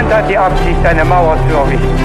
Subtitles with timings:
[0.00, 1.98] Niemand hat die Absicht, eine Mauer zu errichten.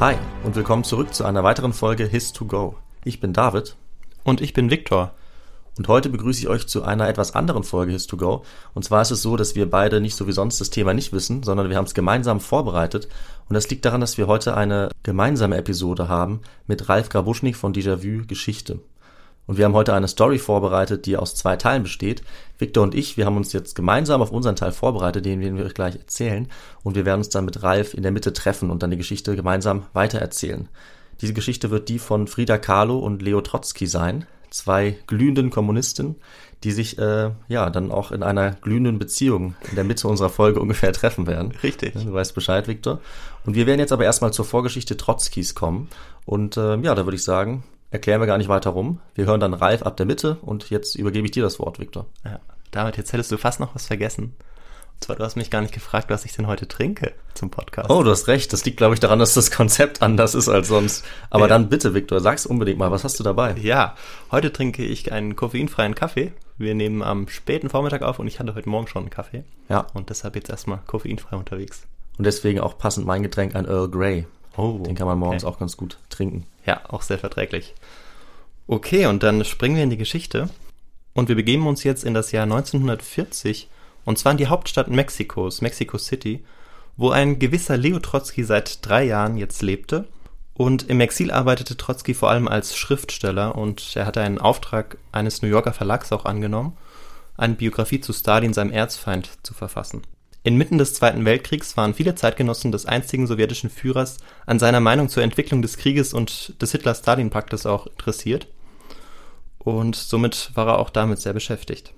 [0.00, 2.76] Hi und willkommen zurück zu einer weiteren Folge His2Go.
[3.04, 3.76] Ich bin David
[4.24, 5.12] Und ich bin Viktor.
[5.76, 8.42] Und heute begrüße ich euch zu einer etwas anderen Folge His2Go.
[8.72, 11.12] Und zwar ist es so, dass wir beide nicht so wie sonst das Thema nicht
[11.12, 13.06] wissen, sondern wir haben es gemeinsam vorbereitet.
[13.50, 17.74] Und das liegt daran, dass wir heute eine gemeinsame Episode haben mit Ralf Grabuschnik von
[17.74, 18.80] Déjà-vu Geschichte.
[19.46, 22.22] Und wir haben heute eine Story vorbereitet, die aus zwei Teilen besteht.
[22.58, 25.64] Victor und ich, wir haben uns jetzt gemeinsam auf unseren Teil vorbereitet, den werden wir
[25.64, 26.48] euch gleich erzählen.
[26.82, 29.36] Und wir werden uns dann mit Ralf in der Mitte treffen und dann die Geschichte
[29.36, 30.68] gemeinsam weitererzählen.
[31.20, 36.16] Diese Geschichte wird die von Frida Kahlo und Leo Trotzki sein, zwei glühenden Kommunisten,
[36.64, 40.60] die sich äh, ja dann auch in einer glühenden Beziehung in der Mitte unserer Folge
[40.62, 41.52] ungefähr treffen werden.
[41.62, 41.94] Richtig.
[41.94, 43.00] Du weißt Bescheid, Victor.
[43.44, 45.88] Und wir werden jetzt aber erstmal zur Vorgeschichte Trotzkis kommen.
[46.24, 49.00] Und äh, ja, da würde ich sagen, erklären wir gar nicht weiter rum.
[49.14, 52.06] Wir hören dann Ralf ab der Mitte und jetzt übergebe ich dir das Wort, Victor.
[52.24, 54.34] Ja, David, jetzt hättest du fast noch was vergessen.
[54.94, 57.90] Und zwar, du hast mich gar nicht gefragt, was ich denn heute trinke zum Podcast.
[57.90, 58.50] Oh, du hast recht.
[58.54, 61.04] Das liegt, glaube ich, daran, dass das Konzept anders ist als sonst.
[61.28, 61.48] Aber Ja.
[61.48, 62.90] dann bitte, Victor, sag's unbedingt mal.
[62.90, 63.54] Was hast du dabei?
[63.60, 63.94] Ja,
[64.30, 66.32] heute trinke ich einen koffeinfreien Kaffee.
[66.56, 69.44] Wir nehmen am späten Vormittag auf und ich hatte heute Morgen schon einen Kaffee.
[69.68, 69.86] Ja.
[69.92, 71.82] Und deshalb jetzt erstmal koffeinfrei unterwegs.
[72.16, 74.26] Und deswegen auch passend mein Getränk, ein Earl Grey.
[74.56, 75.54] Oh, Den kann man morgens okay.
[75.54, 76.46] auch ganz gut trinken.
[76.64, 77.74] Ja, auch sehr verträglich.
[78.66, 80.48] Okay, und dann springen wir in die Geschichte.
[81.12, 83.68] Und wir begeben uns jetzt in das Jahr 1940,
[84.04, 86.44] und zwar in die Hauptstadt Mexikos, Mexico City,
[86.96, 90.08] wo ein gewisser Leo Trotzki seit drei Jahren jetzt lebte.
[90.54, 95.42] Und im Exil arbeitete Trotzki vor allem als Schriftsteller und er hatte einen Auftrag eines
[95.42, 96.76] New Yorker Verlags auch angenommen,
[97.36, 100.02] eine Biografie zu Stalin, seinem Erzfeind, zu verfassen.
[100.46, 105.24] Inmitten des Zweiten Weltkriegs waren viele Zeitgenossen des einstigen sowjetischen Führers an seiner Meinung zur
[105.24, 108.46] Entwicklung des Krieges und des Hitler-Stalin-Paktes auch interessiert.
[109.58, 111.94] Und somit war er auch damit sehr beschäftigt.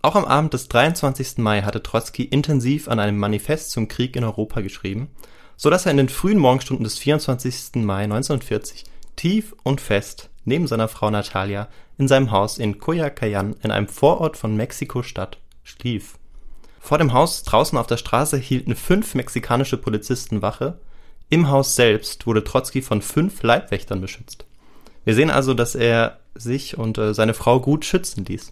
[0.00, 1.36] Auch am Abend des 23.
[1.36, 5.10] Mai hatte Trotzki intensiv an einem Manifest zum Krieg in Europa geschrieben,
[5.58, 7.74] so dass er in den frühen Morgenstunden des 24.
[7.84, 8.84] Mai 1940
[9.16, 14.38] tief und fest neben seiner Frau Natalia in seinem Haus in Coyacayan in einem Vorort
[14.38, 16.16] von Mexiko-Stadt schlief.
[16.84, 20.80] Vor dem Haus draußen auf der Straße hielten fünf mexikanische Polizisten Wache.
[21.28, 24.46] Im Haus selbst wurde Trotzki von fünf Leibwächtern beschützt.
[25.04, 28.50] Wir sehen also, dass er sich und äh, seine Frau gut schützen ließ.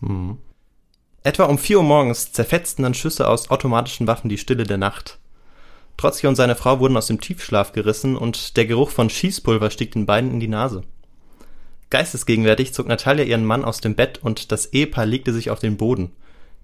[1.24, 5.19] Etwa um 4 Uhr morgens zerfetzten dann Schüsse aus automatischen Waffen die Stille der Nacht.
[5.96, 9.90] Trotzki und seine Frau wurden aus dem Tiefschlaf gerissen und der Geruch von Schießpulver stieg
[9.90, 10.82] den beiden in die Nase.
[11.90, 15.76] Geistesgegenwärtig zog Natalia ihren Mann aus dem Bett und das Ehepaar legte sich auf den
[15.76, 16.12] Boden.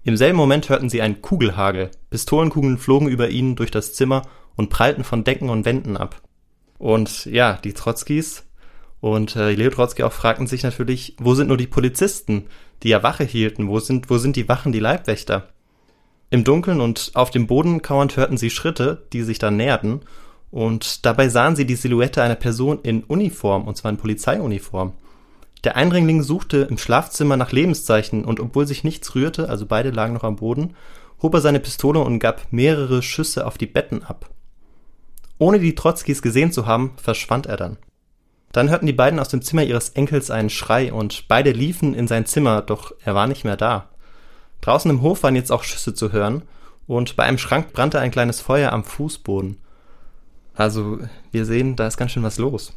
[0.07, 1.91] Im selben Moment hörten sie einen Kugelhagel.
[2.11, 4.21] Pistolenkugeln flogen über ihnen durch das Zimmer
[4.55, 6.21] und prallten von Decken und Wänden ab.
[6.77, 8.45] Und ja, die Trotzkis
[9.01, 12.45] und äh, Leo Trotzki auch fragten sich natürlich, wo sind nur die Polizisten,
[12.83, 13.67] die ja Wache hielten?
[13.67, 15.49] Wo sind, wo sind die Wachen, die Leibwächter?
[16.29, 20.03] Im Dunkeln und auf dem Boden kauernd hörten sie Schritte, die sich dann näherten,
[20.51, 24.93] und dabei sahen sie die Silhouette einer Person in Uniform, und zwar in Polizeiuniform.
[25.67, 30.13] Der Eindringling suchte im Schlafzimmer nach Lebenszeichen, und obwohl sich nichts rührte, also beide lagen
[30.13, 30.77] noch am Boden,
[31.21, 34.29] hob er seine Pistole und gab mehrere Schüsse auf die Betten ab.
[35.39, 37.75] Ohne die Trotzkis gesehen zu haben, verschwand er dann.
[38.53, 42.07] Dann hörten die beiden aus dem Zimmer ihres Enkels einen Schrei und beide liefen in
[42.07, 43.89] sein Zimmer, doch er war nicht mehr da.
[44.61, 46.43] Draußen im Hof waren jetzt auch Schüsse zu hören
[46.87, 49.57] und bei einem Schrank brannte ein kleines Feuer am Fußboden.
[50.55, 50.99] Also,
[51.33, 52.71] wir sehen, da ist ganz schön was los.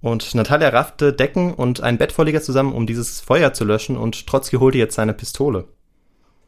[0.00, 4.56] Und Natalia raffte Decken und einen Bettvorleger zusammen, um dieses Feuer zu löschen und Trotzki
[4.56, 5.66] holte jetzt seine Pistole.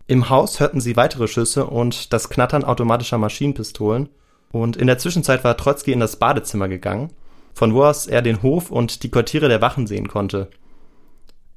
[0.06, 4.08] Im Haus hörten sie weitere Schüsse und das Knattern automatischer Maschinenpistolen
[4.50, 7.12] und in der Zwischenzeit war Trotzki in das Badezimmer gegangen
[7.54, 10.48] von wo aus er den Hof und die Quartiere der Wachen sehen konnte.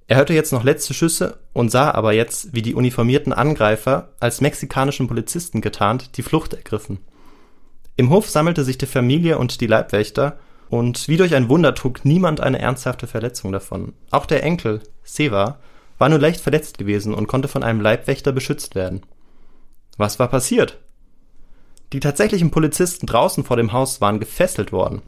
[0.08, 4.42] Er hörte jetzt noch letzte Schüsse und sah aber jetzt, wie die uniformierten Angreifer, als
[4.42, 7.00] mexikanischen Polizisten getarnt, die Flucht ergriffen.
[7.96, 10.38] Im Hof sammelte sich die Familie und die Leibwächter,
[10.70, 13.94] und wie durch ein Wunder trug niemand eine ernsthafte Verletzung davon.
[14.12, 15.60] Auch der Enkel, Seva,
[15.98, 19.04] war nur leicht verletzt gewesen und konnte von einem Leibwächter beschützt werden.
[19.98, 20.80] Was war passiert?
[21.94, 25.02] Die tatsächlichen Polizisten draußen vor dem Haus waren gefesselt worden.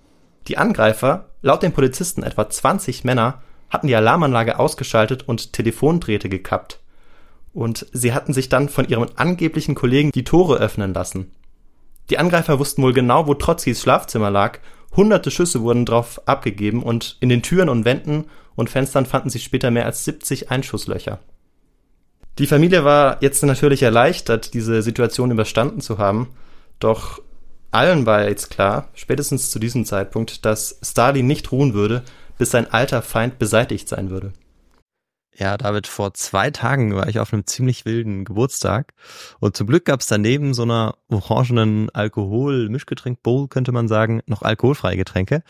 [0.47, 6.79] Die Angreifer, laut den Polizisten etwa 20 Männer, hatten die Alarmanlage ausgeschaltet und Telefondrähte gekappt.
[7.53, 11.31] Und sie hatten sich dann von ihrem angeblichen Kollegen die Tore öffnen lassen.
[12.09, 14.59] Die Angreifer wussten wohl genau, wo Trotzkis Schlafzimmer lag.
[14.95, 18.25] Hunderte Schüsse wurden drauf abgegeben und in den Türen und Wänden
[18.55, 21.19] und Fenstern fanden sich später mehr als 70 Einschusslöcher.
[22.39, 26.29] Die Familie war jetzt natürlich erleichtert, diese Situation überstanden zu haben,
[26.79, 27.21] doch
[27.71, 32.03] allen war jetzt klar, spätestens zu diesem Zeitpunkt, dass Stalin nicht ruhen würde,
[32.37, 34.33] bis sein alter Feind beseitigt sein würde.
[35.39, 38.93] Ja, David, vor zwei Tagen war ich auf einem ziemlich wilden Geburtstag
[39.39, 44.97] und zum Glück gab es daneben so einer orangenen Alkohol-Mischgetränk-Bowl, könnte man sagen, noch alkoholfreie
[44.97, 45.43] Getränke.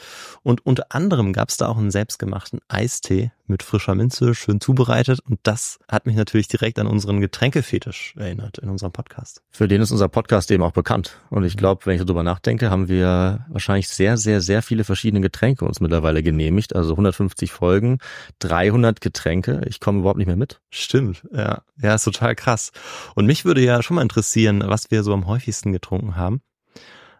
[0.43, 5.19] Und unter anderem gab es da auch einen selbstgemachten Eistee mit frischer Minze, schön zubereitet.
[5.21, 9.41] Und das hat mich natürlich direkt an unseren Getränkefetisch erinnert in unserem Podcast.
[9.49, 11.21] Für den ist unser Podcast eben auch bekannt.
[11.29, 15.21] Und ich glaube, wenn ich darüber nachdenke, haben wir wahrscheinlich sehr, sehr, sehr viele verschiedene
[15.21, 16.75] Getränke uns mittlerweile genehmigt.
[16.75, 17.99] Also 150 Folgen,
[18.39, 19.61] 300 Getränke.
[19.65, 20.61] Ich komme überhaupt nicht mehr mit.
[20.69, 21.63] Stimmt, ja.
[21.81, 22.71] Ja, ist total krass.
[23.15, 26.41] Und mich würde ja schon mal interessieren, was wir so am häufigsten getrunken haben.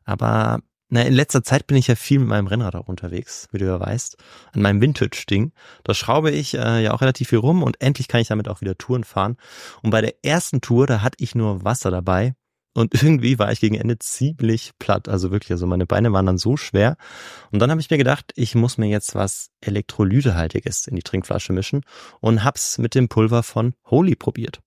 [0.04, 0.60] Aber
[0.90, 3.66] na, in letzter Zeit bin ich ja viel mit meinem Rennrad auch unterwegs, wie du
[3.66, 4.18] ja weißt,
[4.54, 5.52] an meinem Vintage-Ding.
[5.84, 8.62] Da schraube ich äh, ja auch relativ viel rum und endlich kann ich damit auch
[8.62, 9.36] wieder Touren fahren.
[9.82, 12.36] Und bei der ersten Tour, da hatte ich nur Wasser dabei
[12.78, 15.10] und irgendwie war ich gegen Ende ziemlich platt.
[15.10, 16.96] Also wirklich, also meine Beine waren dann so schwer.
[17.52, 21.54] Und dann habe ich mir gedacht, ich muss mir jetzt was Elektrolytehaltiges in die Trinkflasche
[21.54, 21.82] mischen
[22.20, 24.62] und hab's mit dem Pulver von Holy probiert.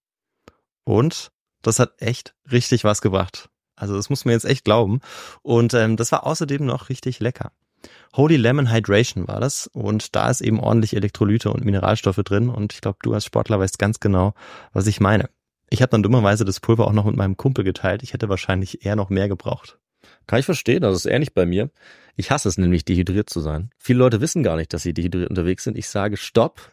[0.82, 1.30] Und
[1.62, 3.48] das hat echt richtig was gebracht.
[3.76, 4.98] Also das muss man jetzt echt glauben.
[5.42, 7.52] Und ähm, das war außerdem noch richtig lecker.
[8.16, 12.72] Holy Lemon Hydration war das und da ist eben ordentlich Elektrolyte und Mineralstoffe drin und
[12.72, 14.34] ich glaube, du als Sportler weißt ganz genau,
[14.72, 15.30] was ich meine.
[15.70, 18.02] Ich habe dann dummerweise das Pulver auch noch mit meinem Kumpel geteilt.
[18.02, 19.78] Ich hätte wahrscheinlich eher noch mehr gebraucht.
[20.26, 21.70] Kann ich verstehen, das ist ähnlich bei mir.
[22.16, 23.70] Ich hasse es nämlich, dehydriert zu sein.
[23.78, 25.78] Viele Leute wissen gar nicht, dass sie dehydriert unterwegs sind.
[25.78, 26.72] Ich sage Stopp,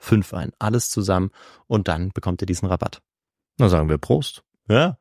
[0.00, 0.52] 5 ein.
[0.58, 1.30] Alles zusammen
[1.66, 3.00] und dann bekommt ihr diesen Rabatt.
[3.58, 4.42] Na sagen wir Prost.
[4.68, 4.96] Ja.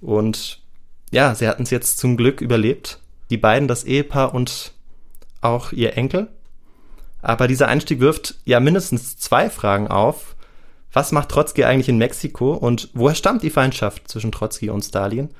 [0.00, 0.62] Und
[1.10, 3.00] ja, sie hatten es jetzt zum Glück überlebt.
[3.30, 4.72] Die beiden, das Ehepaar und
[5.40, 6.28] auch ihr Enkel.
[7.22, 10.36] Aber dieser Einstieg wirft ja mindestens zwei Fragen auf.
[10.92, 15.30] Was macht Trotzki eigentlich in Mexiko und woher stammt die Feindschaft zwischen Trotzki und Stalin?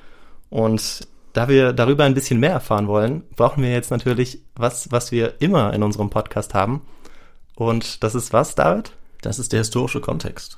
[0.49, 5.11] Und da wir darüber ein bisschen mehr erfahren wollen, brauchen wir jetzt natürlich was, was
[5.11, 6.81] wir immer in unserem Podcast haben.
[7.55, 8.93] Und das ist was, David?
[9.21, 10.57] Das ist der historische Kontext.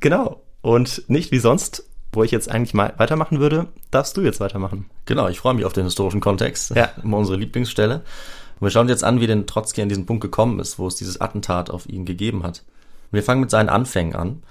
[0.00, 0.42] Genau.
[0.62, 4.88] Und nicht wie sonst, wo ich jetzt eigentlich mal weitermachen würde, darfst du jetzt weitermachen.
[5.04, 6.70] Genau, ich freue mich auf den historischen Kontext.
[6.74, 6.90] Ja.
[7.02, 7.96] Immer unsere Lieblingsstelle.
[8.58, 10.86] Und wir schauen uns jetzt an, wie denn Trotzki an diesen Punkt gekommen ist, wo
[10.86, 12.64] es dieses Attentat auf ihn gegeben hat.
[13.10, 14.42] Wir fangen mit seinen Anfängen an.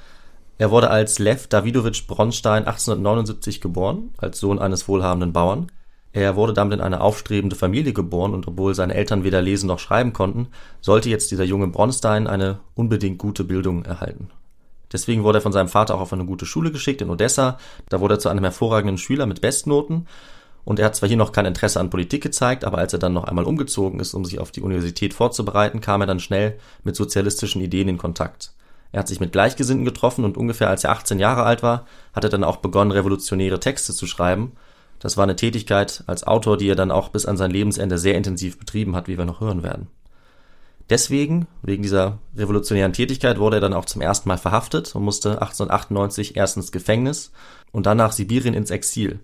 [0.57, 5.71] Er wurde als Lev Davidovich Bronstein 1879 geboren, als Sohn eines wohlhabenden Bauern.
[6.15, 9.79] Er wurde damit in eine aufstrebende Familie geboren und obwohl seine Eltern weder lesen noch
[9.79, 10.47] schreiben konnten,
[10.79, 14.29] sollte jetzt dieser junge Bronstein eine unbedingt gute Bildung erhalten.
[14.93, 17.57] Deswegen wurde er von seinem Vater auch auf eine gute Schule geschickt in Odessa.
[17.89, 20.07] Da wurde er zu einem hervorragenden Schüler mit Bestnoten.
[20.63, 23.11] Und er hat zwar hier noch kein Interesse an Politik gezeigt, aber als er dann
[23.11, 26.95] noch einmal umgezogen ist, um sich auf die Universität vorzubereiten, kam er dann schnell mit
[26.95, 28.53] sozialistischen Ideen in Kontakt.
[28.93, 32.23] Er hat sich mit Gleichgesinnten getroffen und ungefähr als er 18 Jahre alt war, hat
[32.23, 34.53] er dann auch begonnen, revolutionäre Texte zu schreiben.
[35.05, 38.15] Das war eine Tätigkeit als Autor, die er dann auch bis an sein Lebensende sehr
[38.15, 39.85] intensiv betrieben hat, wie wir noch hören werden.
[40.89, 45.33] Deswegen, wegen dieser revolutionären Tätigkeit, wurde er dann auch zum ersten Mal verhaftet und musste
[45.33, 47.31] 1898 erst ins Gefängnis
[47.71, 49.19] und dann nach Sibirien ins Exil.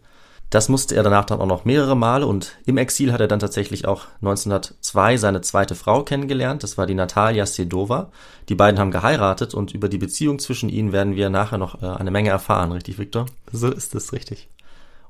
[0.52, 3.40] Das musste er danach dann auch noch mehrere Male und im Exil hat er dann
[3.40, 6.62] tatsächlich auch 1902 seine zweite Frau kennengelernt.
[6.62, 8.12] Das war die Natalia Sedova.
[8.50, 11.88] Die beiden haben geheiratet und über die Beziehung zwischen ihnen werden wir nachher noch äh,
[11.88, 13.26] eine Menge erfahren, richtig, Viktor?
[13.52, 14.48] So ist es richtig.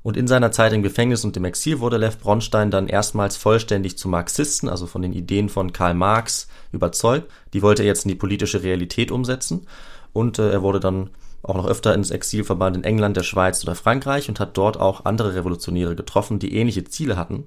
[0.02, 3.96] Und in seiner Zeit im Gefängnis und im Exil wurde Lev Bronstein dann erstmals vollständig
[3.96, 7.30] zu Marxisten, also von den Ideen von Karl Marx, überzeugt.
[7.52, 9.66] Die wollte er jetzt in die politische Realität umsetzen.
[10.12, 11.10] Und äh, er wurde dann
[11.42, 14.76] auch noch öfter ins Exil verbannt in England, der Schweiz oder Frankreich und hat dort
[14.76, 17.46] auch andere Revolutionäre getroffen, die ähnliche Ziele hatten.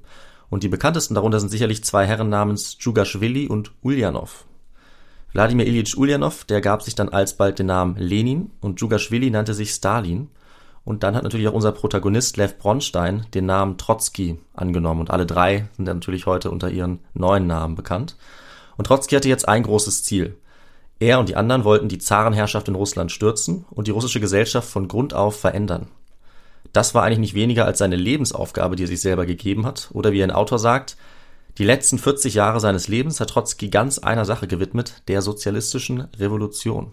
[0.49, 4.45] Und die bekanntesten darunter sind sicherlich zwei Herren namens Djugaschwili und Ulyanov.
[5.33, 9.71] Wladimir Ilyich Ulyanov, der gab sich dann alsbald den Namen Lenin und Djugaschwili nannte sich
[9.71, 10.29] Stalin.
[10.85, 15.25] Und dann hat natürlich auch unser Protagonist Lev Bronstein den Namen Trotzki angenommen und alle
[15.25, 18.15] drei sind natürlich heute unter ihren neuen Namen bekannt.
[18.77, 20.37] Und Trotzki hatte jetzt ein großes Ziel.
[20.99, 24.87] Er und die anderen wollten die Zarenherrschaft in Russland stürzen und die russische Gesellschaft von
[24.87, 25.87] Grund auf verändern.
[26.71, 30.11] Das war eigentlich nicht weniger als seine Lebensaufgabe, die er sich selber gegeben hat, oder
[30.11, 30.97] wie ein Autor sagt,
[31.57, 36.91] die letzten 40 Jahre seines Lebens hat Trotzki ganz einer Sache gewidmet, der sozialistischen Revolution.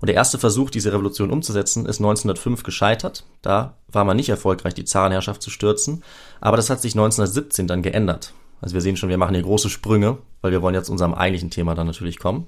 [0.00, 3.24] Und der erste Versuch, diese Revolution umzusetzen, ist 1905 gescheitert.
[3.42, 6.02] Da war man nicht erfolgreich, die Zarenherrschaft zu stürzen.
[6.40, 8.34] Aber das hat sich 1917 dann geändert.
[8.60, 11.50] Also wir sehen schon, wir machen hier große Sprünge, weil wir wollen jetzt unserem eigentlichen
[11.50, 12.46] Thema dann natürlich kommen.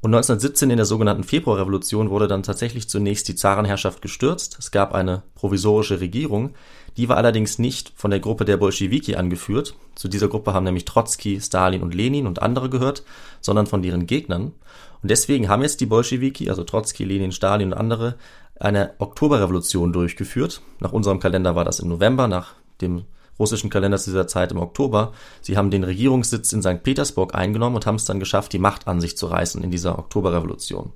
[0.00, 4.56] Und 1917 in der sogenannten Februarrevolution wurde dann tatsächlich zunächst die Zarenherrschaft gestürzt.
[4.60, 6.54] Es gab eine provisorische Regierung,
[6.96, 9.74] die war allerdings nicht von der Gruppe der Bolschewiki angeführt.
[9.96, 13.02] Zu dieser Gruppe haben nämlich Trotzki, Stalin und Lenin und andere gehört,
[13.40, 14.52] sondern von deren Gegnern.
[15.02, 18.16] Und deswegen haben jetzt die Bolschewiki, also Trotzki, Lenin, Stalin und andere,
[18.58, 20.62] eine Oktoberrevolution durchgeführt.
[20.80, 23.04] Nach unserem Kalender war das im November, nach dem
[23.38, 25.12] russischen Kalender zu dieser Zeit im Oktober.
[25.40, 26.82] Sie haben den Regierungssitz in St.
[26.82, 29.98] Petersburg eingenommen und haben es dann geschafft, die Macht an sich zu reißen in dieser
[29.98, 30.92] Oktoberrevolution.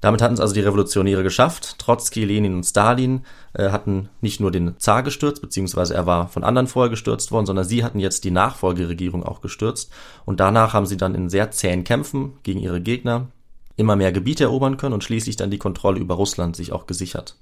[0.00, 1.78] Damit hatten es also die Revolutionäre geschafft.
[1.78, 3.24] Trotzki, Lenin und Stalin
[3.54, 7.46] äh, hatten nicht nur den Zar gestürzt, beziehungsweise er war von anderen vorher gestürzt worden,
[7.46, 9.90] sondern sie hatten jetzt die Nachfolgeregierung auch gestürzt.
[10.24, 13.28] Und danach haben sie dann in sehr zähen Kämpfen gegen ihre Gegner
[13.76, 17.36] immer mehr Gebiete erobern können und schließlich dann die Kontrolle über Russland sich auch gesichert.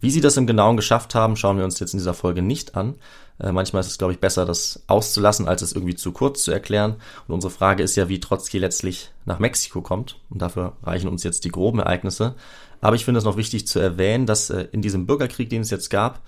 [0.00, 2.74] Wie sie das im Genauen geschafft haben, schauen wir uns jetzt in dieser Folge nicht
[2.74, 2.96] an.
[3.42, 6.52] Äh, manchmal ist es, glaube ich, besser, das auszulassen, als es irgendwie zu kurz zu
[6.52, 6.96] erklären.
[7.26, 10.18] Und unsere Frage ist ja, wie Trotzki letztlich nach Mexiko kommt.
[10.30, 12.34] Und dafür reichen uns jetzt die groben Ereignisse.
[12.80, 15.70] Aber ich finde es noch wichtig zu erwähnen, dass äh, in diesem Bürgerkrieg, den es
[15.70, 16.20] jetzt gab,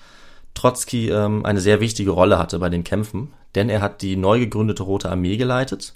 [0.55, 3.33] Trotzki ähm, eine sehr wichtige Rolle hatte bei den Kämpfen.
[3.55, 5.95] Denn er hat die neu gegründete Rote Armee geleitet.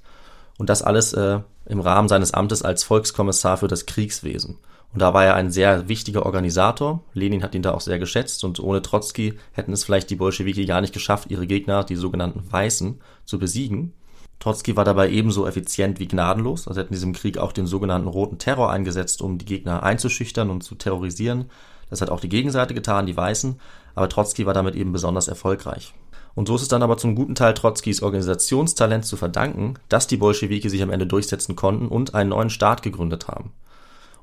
[0.56, 4.58] Und das alles äh, im Rahmen seines Amtes als Volkskommissar für das Kriegswesen.
[4.92, 7.02] Und da war er ein sehr wichtiger Organisator.
[7.12, 10.64] Lenin hat ihn da auch sehr geschätzt und ohne Trotzki hätten es vielleicht die Bolschewiki
[10.64, 13.92] gar nicht geschafft, ihre Gegner, die sogenannten Weißen, zu besiegen.
[14.40, 18.08] Trotzki war dabei ebenso effizient wie gnadenlos, also hat in diesem Krieg auch den sogenannten
[18.08, 21.50] Roten Terror eingesetzt, um die Gegner einzuschüchtern und zu terrorisieren.
[21.90, 23.58] Das hat auch die Gegenseite getan, die Weißen,
[23.94, 25.94] aber Trotzki war damit eben besonders erfolgreich.
[26.34, 30.18] Und so ist es dann aber zum guten Teil Trotzkis Organisationstalent zu verdanken, dass die
[30.18, 33.52] Bolschewiki sich am Ende durchsetzen konnten und einen neuen Staat gegründet haben.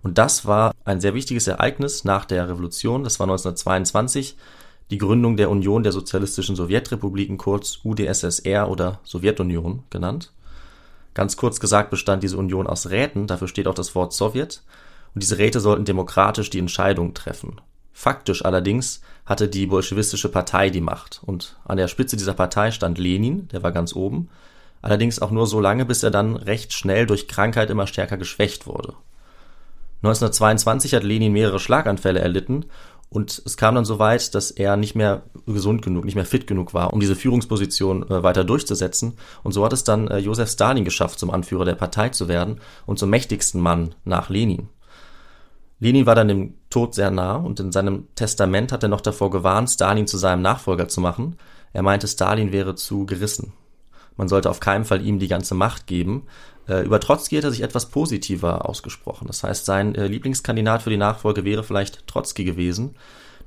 [0.06, 3.04] Und das war ein sehr wichtiges Ereignis nach der Revolution.
[3.04, 4.38] Das war 1922
[4.92, 10.32] die Gründung der Union der Sozialistischen Sowjetrepubliken, kurz UdSSR oder Sowjetunion genannt.
[11.16, 14.62] Ganz kurz gesagt bestand diese Union aus Räten, dafür steht auch das Wort Sowjet,
[15.16, 17.60] und diese Räte sollten demokratisch die Entscheidung treffen.
[17.92, 23.00] Faktisch allerdings hatte die bolschewistische Partei die Macht, und an der Spitze dieser Partei stand
[23.00, 24.30] Lenin, der war ganz oben,
[24.84, 28.68] allerdings auch nur so lange, bis er dann recht schnell durch Krankheit immer stärker geschwächt
[28.68, 28.94] wurde.
[30.06, 32.66] 1922 hat Lenin mehrere Schlaganfälle erlitten
[33.10, 36.48] und es kam dann so weit, dass er nicht mehr gesund genug, nicht mehr fit
[36.48, 39.14] genug war, um diese Führungsposition äh, weiter durchzusetzen.
[39.44, 42.60] Und so hat es dann äh, Josef Stalin geschafft, zum Anführer der Partei zu werden
[42.86, 44.70] und zum mächtigsten Mann nach Lenin.
[45.80, 49.30] Lenin war dann dem Tod sehr nah und in seinem Testament hat er noch davor
[49.30, 51.38] gewarnt, Stalin zu seinem Nachfolger zu machen.
[51.74, 53.54] Er meinte, Stalin wäre zu gerissen.
[54.18, 56.24] Man sollte auf keinen Fall ihm die ganze Macht geben,
[56.68, 59.28] über Trotzki hat er sich etwas positiver ausgesprochen.
[59.28, 62.96] Das heißt, sein äh, Lieblingskandidat für die Nachfolge wäre vielleicht Trotzki gewesen.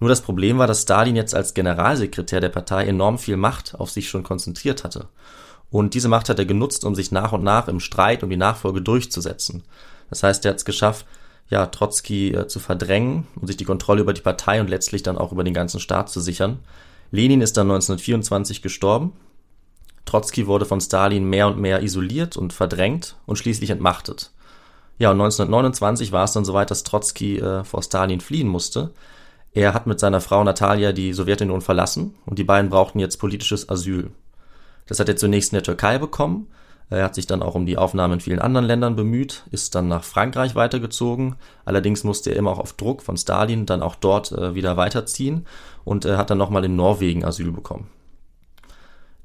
[0.01, 3.91] Nur das Problem war, dass Stalin jetzt als Generalsekretär der Partei enorm viel Macht auf
[3.91, 5.09] sich schon konzentriert hatte.
[5.71, 8.37] Und diese Macht hat er genutzt, um sich nach und nach im Streit um die
[8.37, 9.65] Nachfolge durchzusetzen.
[10.09, 11.05] Das heißt, er hat es geschafft,
[11.51, 15.19] ja, Trotzki äh, zu verdrängen und sich die Kontrolle über die Partei und letztlich dann
[15.19, 16.61] auch über den ganzen Staat zu sichern.
[17.11, 19.13] Lenin ist dann 1924 gestorben.
[20.09, 24.31] Trotzki wurde von Stalin mehr und mehr isoliert und verdrängt und schließlich entmachtet.
[24.99, 28.91] Ja, und 1929 war es dann soweit, dass Trotzki äh, vor Stalin fliehen musste.
[29.53, 33.69] Er hat mit seiner Frau Natalia die Sowjetunion verlassen und die beiden brauchten jetzt politisches
[33.69, 34.11] Asyl.
[34.87, 36.49] Das hat er zunächst in der Türkei bekommen.
[36.89, 39.89] Er hat sich dann auch um die Aufnahme in vielen anderen Ländern bemüht, ist dann
[39.89, 41.37] nach Frankreich weitergezogen.
[41.67, 45.47] Allerdings musste er immer auch auf Druck von Stalin dann auch dort äh, wieder weiterziehen
[45.85, 47.91] und äh, hat dann nochmal in Norwegen Asyl bekommen.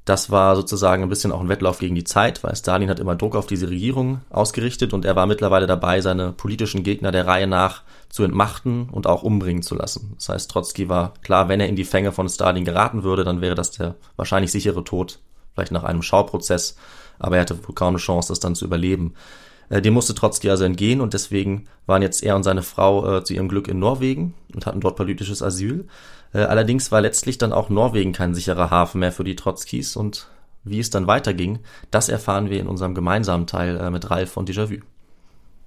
[0.05, 3.15] Das war sozusagen ein bisschen auch ein Wettlauf gegen die Zeit, weil Stalin hat immer
[3.15, 7.48] Druck auf diese Regierung ausgerichtet und er war mittlerweile dabei, seine politischen Gegner der Reihe
[7.48, 10.13] nach zu entmachten und auch umbringen zu lassen.
[10.17, 13.39] Das heißt, Trotzki war klar, wenn er in die Fänge von Stalin geraten würde, dann
[13.39, 15.19] wäre das der wahrscheinlich sichere Tod,
[15.53, 16.75] vielleicht nach einem Schauprozess,
[17.17, 19.13] aber er hatte wohl kaum eine Chance, das dann zu überleben.
[19.69, 23.24] Äh, dem musste Trotzki also entgehen und deswegen waren jetzt er und seine Frau äh,
[23.24, 25.88] zu ihrem Glück in Norwegen und hatten dort politisches Asyl.
[26.33, 30.27] Äh, allerdings war letztlich dann auch Norwegen kein sicherer Hafen mehr für die Trotzkis und
[30.63, 31.59] wie es dann weiterging,
[31.91, 34.81] das erfahren wir in unserem gemeinsamen Teil äh, mit Ralf von Déjà-vu.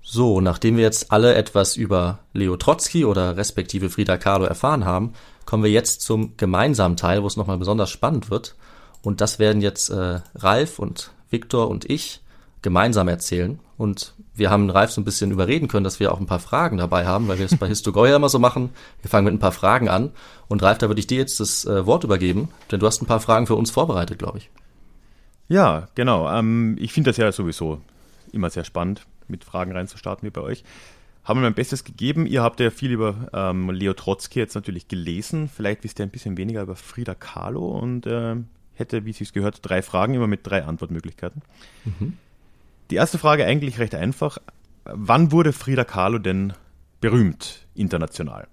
[0.08, 5.14] So, nachdem wir jetzt alle etwas über Leo Trotzki oder respektive Frida Kahlo erfahren haben,
[5.46, 8.54] kommen wir jetzt zum gemeinsamen Teil, wo es nochmal besonders spannend wird.
[9.02, 12.20] Und das werden jetzt äh, Ralf und Viktor und ich
[12.62, 13.58] gemeinsam erzählen.
[13.76, 16.76] Und wir haben Ralf so ein bisschen überreden können, dass wir auch ein paar Fragen
[16.76, 18.70] dabei haben, weil wir es bei Histogoy ja immer so machen.
[19.02, 20.10] Wir fangen mit ein paar Fragen an.
[20.48, 23.06] Und Ralf, da würde ich dir jetzt das äh, Wort übergeben, denn du hast ein
[23.06, 24.50] paar Fragen für uns vorbereitet, glaube ich.
[25.48, 26.30] Ja, genau.
[26.30, 27.80] Ähm, ich finde das ja sowieso
[28.32, 30.64] immer sehr spannend, mit Fragen reinzustarten wie bei euch.
[31.24, 32.26] Haben wir mein Bestes gegeben.
[32.26, 35.48] Ihr habt ja viel über ähm, Leo Trotzki jetzt natürlich gelesen.
[35.48, 38.36] Vielleicht wisst ihr ein bisschen weniger über Frida Kahlo und äh,
[38.74, 41.42] hätte, wie es gehört, drei Fragen, immer mit drei Antwortmöglichkeiten.
[41.84, 42.12] Mhm.
[42.90, 44.38] Die erste Frage eigentlich recht einfach.
[44.84, 46.52] Wann wurde Frida Kahlo denn
[47.00, 48.46] berühmt international?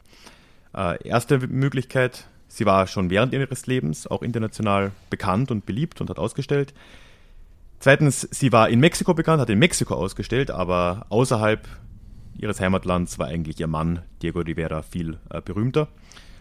[0.75, 6.09] Äh, erste Möglichkeit, sie war schon während ihres Lebens auch international bekannt und beliebt und
[6.09, 6.73] hat ausgestellt.
[7.79, 11.67] Zweitens, sie war in Mexiko bekannt, hat in Mexiko ausgestellt, aber außerhalb
[12.37, 15.89] ihres Heimatlands war eigentlich ihr Mann Diego Rivera viel äh, berühmter.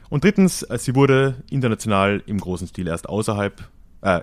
[0.08, 3.68] Und drittens, äh, sie wurde international im großen Stil erst außerhalb,
[4.02, 4.20] äh,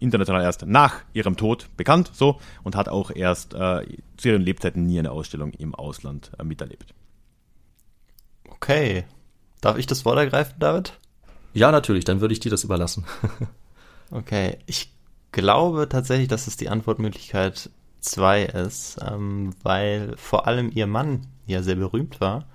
[0.00, 4.84] international erst nach ihrem Tod bekannt, so, und hat auch erst äh, zu ihren Lebzeiten
[4.84, 6.94] nie eine Ausstellung im Ausland äh, miterlebt.
[8.48, 9.04] Okay.
[9.60, 10.98] Darf ich das Wort ergreifen, David?
[11.52, 13.04] Ja, natürlich, dann würde ich dir das überlassen.
[14.10, 14.92] okay, ich
[15.32, 21.62] glaube tatsächlich, dass es die Antwortmöglichkeit 2 ist, ähm, weil vor allem ihr Mann ja
[21.62, 22.46] sehr berühmt war,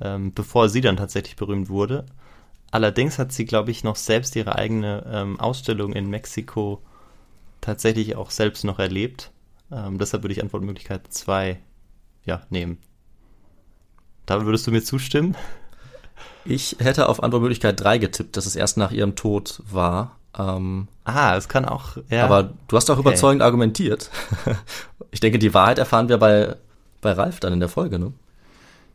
[0.00, 2.06] ähm, bevor sie dann tatsächlich berühmt wurde.
[2.70, 6.80] Allerdings hat sie, glaube ich, noch selbst ihre eigene ähm, Ausstellung in Mexiko
[7.60, 9.32] tatsächlich auch selbst noch erlebt.
[9.72, 11.58] Ähm, deshalb würde ich Antwortmöglichkeit 2
[12.24, 12.78] ja, nehmen.
[14.26, 15.36] Da würdest du mir zustimmen?
[16.44, 20.16] Ich hätte auf Antwortmöglichkeit 3 getippt, dass es erst nach ihrem Tod war.
[20.38, 22.24] Ähm, ah, es kann auch, ja.
[22.24, 23.08] Aber du hast auch okay.
[23.08, 24.10] überzeugend argumentiert.
[25.10, 26.56] ich denke, die Wahrheit erfahren wir bei,
[27.00, 28.12] bei Ralf dann in der Folge, ne?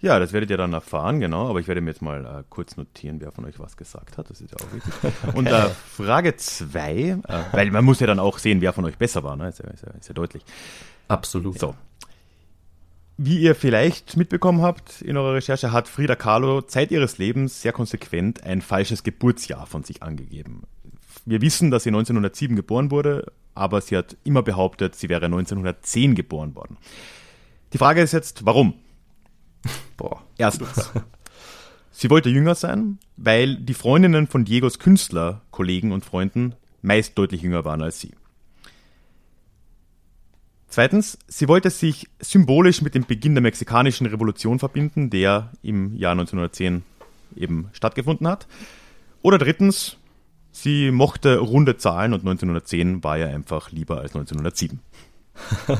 [0.06, 1.50] Ja, das werdet ihr dann erfahren, genau.
[1.50, 4.30] Aber ich werde mir jetzt mal äh, kurz notieren, wer von euch was gesagt hat.
[4.30, 4.94] Das ist ja auch wichtig.
[5.02, 5.12] okay.
[5.36, 7.18] Und äh, Frage 2, äh,
[7.52, 9.36] weil man muss ja dann auch sehen, wer von euch besser war.
[9.36, 9.50] Ne?
[9.50, 10.44] Ist, ja, ist, ja, ist ja deutlich.
[11.08, 11.58] Absolut.
[11.58, 11.74] So.
[13.18, 17.74] Wie ihr vielleicht mitbekommen habt in eurer Recherche, hat Frida Kahlo Zeit ihres Lebens sehr
[17.74, 20.68] konsequent ein falsches Geburtsjahr von sich angegeben.
[21.26, 26.14] Wir wissen, dass sie 1907 geboren wurde, aber sie hat immer behauptet, sie wäre 1910
[26.14, 26.78] geboren worden.
[27.74, 28.76] Die Frage ist jetzt, warum?
[29.98, 30.24] Boah.
[30.38, 30.92] Erstens.
[31.92, 37.42] Sie wollte jünger sein, weil die Freundinnen von Diegos Künstler, Kollegen und Freunden meist deutlich
[37.42, 38.14] jünger waren als sie.
[40.68, 46.12] Zweitens, sie wollte sich symbolisch mit dem Beginn der mexikanischen Revolution verbinden, der im Jahr
[46.12, 46.84] 1910
[47.38, 48.46] eben stattgefunden hat.
[49.22, 49.96] Oder drittens,
[50.52, 54.82] sie mochte runde Zahlen und 1910 war ja einfach lieber als 1907.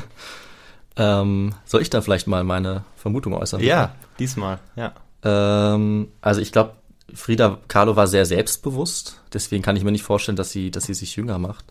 [0.96, 3.60] Ähm, soll ich da vielleicht mal meine Vermutung äußern?
[3.60, 4.94] Ja, diesmal, ja.
[5.22, 6.72] Ähm, also ich glaube,
[7.12, 10.94] Frida Kahlo war sehr selbstbewusst, deswegen kann ich mir nicht vorstellen, dass sie, dass sie
[10.94, 11.66] sich jünger macht.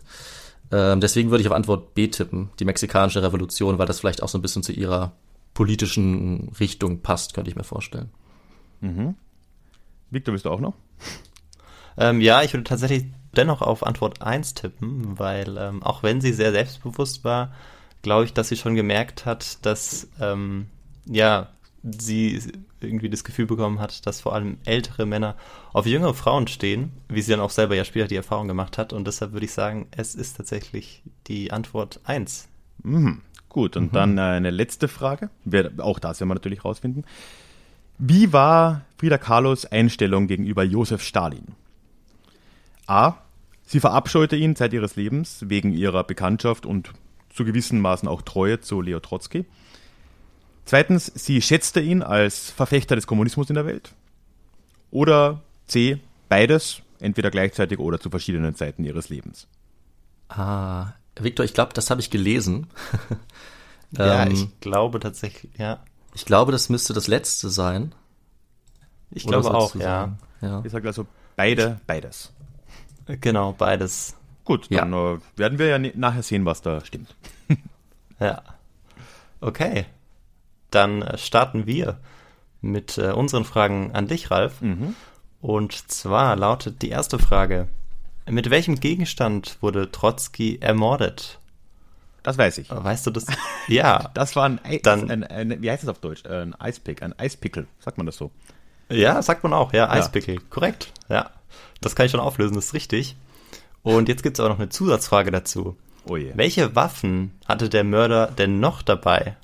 [0.72, 4.28] Ähm, deswegen würde ich auf Antwort B tippen, die mexikanische Revolution, weil das vielleicht auch
[4.28, 5.12] so ein bisschen zu ihrer
[5.54, 8.10] politischen Richtung passt, könnte ich mir vorstellen.
[8.80, 9.14] Mhm.
[10.10, 10.74] Victor, bist du auch noch?
[11.98, 16.34] Ähm, ja, ich würde tatsächlich dennoch auf Antwort 1 tippen, weil ähm, auch wenn sie
[16.34, 17.54] sehr selbstbewusst war,
[18.06, 20.66] glaube ich, dass sie schon gemerkt hat, dass ähm,
[21.06, 21.48] ja
[21.82, 22.40] sie
[22.80, 25.34] irgendwie das Gefühl bekommen hat, dass vor allem ältere Männer
[25.72, 28.92] auf jüngere Frauen stehen, wie sie dann auch selber ja später die Erfahrung gemacht hat.
[28.92, 32.48] Und deshalb würde ich sagen, es ist tatsächlich die Antwort 1.
[32.84, 33.22] Mhm.
[33.48, 33.94] Gut, und mhm.
[33.96, 35.30] dann äh, eine letzte Frage.
[35.78, 37.04] Auch das werden wir natürlich rausfinden.
[37.98, 41.56] Wie war Frida Kahlos Einstellung gegenüber Josef Stalin?
[42.86, 43.14] A.
[43.64, 46.92] Sie verabscheute ihn Zeit ihres Lebens wegen ihrer Bekanntschaft und
[47.36, 49.44] zu gewissen Maßen auch Treue zu Leo Trotzki.
[50.64, 53.92] Zweitens, sie schätzte ihn als Verfechter des Kommunismus in der Welt.
[54.90, 56.00] Oder C.
[56.28, 59.46] Beides, entweder gleichzeitig oder zu verschiedenen Zeiten ihres Lebens.
[60.28, 62.66] Ah, Victor, ich glaube, das habe ich gelesen.
[63.92, 65.78] Ja, Ähm, ich glaube tatsächlich, ja.
[66.12, 67.94] ich glaube, das müsste das letzte sein.
[69.12, 69.80] Ich Oder glaube auch, ja.
[69.80, 70.18] sagen?
[70.40, 70.62] Ja.
[70.64, 72.32] Ich sage also beide, beides.
[73.20, 74.16] Genau, beides.
[74.46, 77.14] Gut, dann äh, werden wir ja nachher sehen, was da stimmt.
[78.18, 78.40] Ja.
[79.42, 79.84] Okay.
[80.70, 81.98] Dann äh, starten wir
[82.62, 84.54] mit äh, unseren Fragen an dich, Ralf.
[85.42, 87.68] Und zwar lautet die erste Frage:
[88.26, 91.38] Mit welchem Gegenstand wurde Trotzki ermordet?
[92.22, 92.70] Das weiß ich.
[92.70, 93.26] Weißt du das?
[93.68, 94.10] Ja.
[94.14, 96.24] Das war ein, Ei- Dann- ein, ein wie heißt das auf Deutsch?
[96.24, 98.30] Ein Eispick, ein Eispickel, sagt man das so?
[98.88, 100.38] Ja, sagt man auch, ja, Eispickel.
[100.48, 100.90] Korrekt.
[101.10, 101.30] Ja.
[101.82, 103.14] Das kann ich schon auflösen, das ist richtig.
[103.94, 105.76] Und jetzt gibt es auch noch eine Zusatzfrage dazu.
[106.08, 106.32] Oh je.
[106.34, 109.36] Welche Waffen hatte der Mörder denn noch dabei?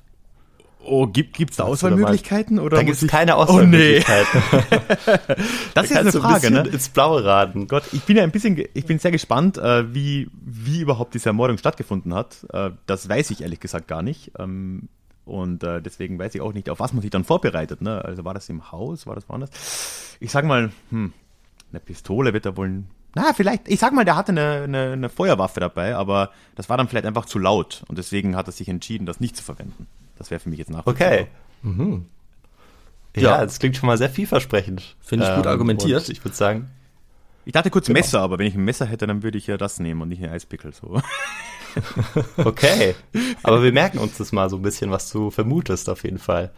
[0.85, 4.41] Oh, gibt gibt's da Auswahlmöglichkeiten oder Da gibt es ich- keine Oh nee, Auswahlmöglichkeiten.
[4.57, 6.67] das ist Da eine kannst du Frage, bisschen ne?
[6.67, 7.69] Ins Blaue raten.
[7.69, 11.29] Gott, ich bin ja ein bisschen, ich bin sehr gespannt, äh, wie, wie überhaupt diese
[11.29, 12.45] Ermordung stattgefunden hat.
[12.51, 14.33] Äh, das weiß ich ehrlich gesagt gar nicht.
[14.37, 14.89] Ähm,
[15.23, 17.81] und äh, deswegen weiß ich auch nicht, auf was man sich dann vorbereitet.
[17.81, 18.03] Ne?
[18.03, 20.17] Also war das im Haus, war das woanders?
[20.19, 21.13] Ich sag mal, hm,
[21.71, 22.83] eine Pistole wird er wohl.
[23.15, 26.77] Na, vielleicht, ich sag mal, der hatte eine, eine, eine Feuerwaffe dabei, aber das war
[26.77, 29.87] dann vielleicht einfach zu laut und deswegen hat er sich entschieden, das nicht zu verwenden.
[30.17, 31.27] Das wäre für mich jetzt nachvollziehbar.
[31.63, 32.01] Okay.
[33.15, 33.45] Ja, Ja.
[33.45, 34.81] das klingt schon mal sehr vielversprechend.
[34.81, 36.07] Ähm, Finde ich gut argumentiert.
[36.07, 36.71] und Ich würde sagen,
[37.45, 39.79] Ich dachte kurz Messer, aber wenn ich ein Messer hätte, dann würde ich ja das
[39.79, 40.73] nehmen und nicht einen Eispickel.
[40.73, 40.99] So.
[42.37, 42.95] okay.
[43.43, 46.51] Aber wir merken uns das mal so ein bisschen, was du vermutest auf jeden Fall.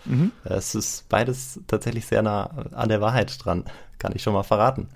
[0.44, 3.66] Es ist beides tatsächlich sehr nah an der Wahrheit dran.
[3.98, 4.90] Kann ich schon mal verraten.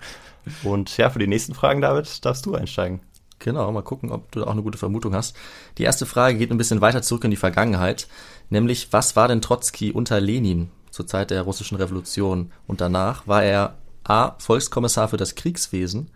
[0.62, 3.00] Und ja, für die nächsten Fragen, David, darfst du einsteigen.
[3.38, 5.34] Genau, mal gucken, ob du da auch eine gute Vermutung hast.
[5.78, 8.06] Die erste Frage geht ein bisschen weiter zurück in die Vergangenheit,
[8.50, 13.26] nämlich was war denn Trotzki unter Lenin zur Zeit der russischen Revolution und danach?
[13.26, 14.34] War er A.
[14.38, 16.10] Volkskommissar für das Kriegswesen,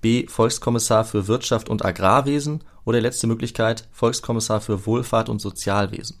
[0.00, 0.26] B.
[0.26, 6.18] Volkskommissar für Wirtschaft und Agrarwesen oder letzte Möglichkeit Volkskommissar für Wohlfahrt und Sozialwesen?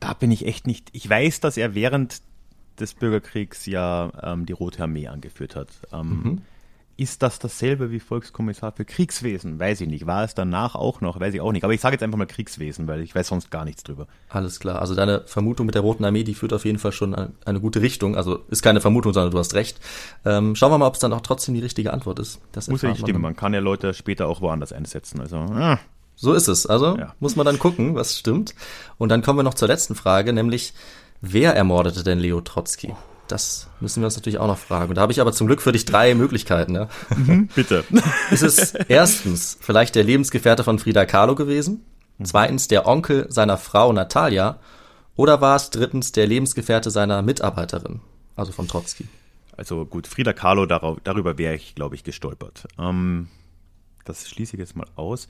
[0.00, 0.88] Da bin ich echt nicht.
[0.92, 2.20] Ich weiß, dass er während
[2.80, 5.68] des Bürgerkriegs ja ähm, die Rote Armee angeführt hat.
[5.92, 6.42] Ähm,
[6.96, 9.58] Ist das dasselbe wie Volkskommissar für Kriegswesen?
[9.58, 10.06] Weiß ich nicht.
[10.06, 11.18] War es danach auch noch?
[11.18, 11.64] Weiß ich auch nicht.
[11.64, 14.06] Aber ich sage jetzt einfach mal Kriegswesen, weil ich weiß sonst gar nichts drüber.
[14.28, 14.80] Alles klar.
[14.80, 17.60] Also deine Vermutung mit der Roten Armee, die führt auf jeden Fall schon eine, eine
[17.60, 18.16] gute Richtung.
[18.16, 19.80] Also ist keine Vermutung, sondern du hast recht.
[20.24, 22.40] Ähm, schauen wir mal, ob es dann auch trotzdem die richtige Antwort ist.
[22.52, 23.20] Das Muss ja nicht stimmen.
[23.22, 25.20] Man kann ja Leute später auch woanders einsetzen.
[25.20, 25.80] Also, ah.
[26.16, 26.64] So ist es.
[26.64, 27.12] Also Ja.
[27.18, 28.54] muss man dann gucken, was stimmt.
[28.98, 30.74] Und dann kommen wir noch zur letzten Frage, nämlich
[31.32, 32.94] wer ermordete denn Leo Trotzki?
[33.28, 34.90] Das müssen wir uns natürlich auch noch fragen.
[34.90, 36.74] Und da habe ich aber zum Glück für dich drei Möglichkeiten.
[36.74, 36.88] Ja.
[37.54, 37.84] bitte.
[38.30, 41.84] Ist es erstens vielleicht der Lebensgefährte von Frida Kahlo gewesen?
[42.22, 44.60] Zweitens der Onkel seiner Frau Natalia?
[45.16, 48.00] Oder war es drittens der Lebensgefährte seiner Mitarbeiterin,
[48.36, 49.06] also von Trotzki?
[49.56, 52.66] Also gut, Frida Kahlo, darauf, darüber wäre ich, glaube ich, gestolpert.
[52.78, 53.28] Ähm,
[54.04, 55.28] das schließe ich jetzt mal aus.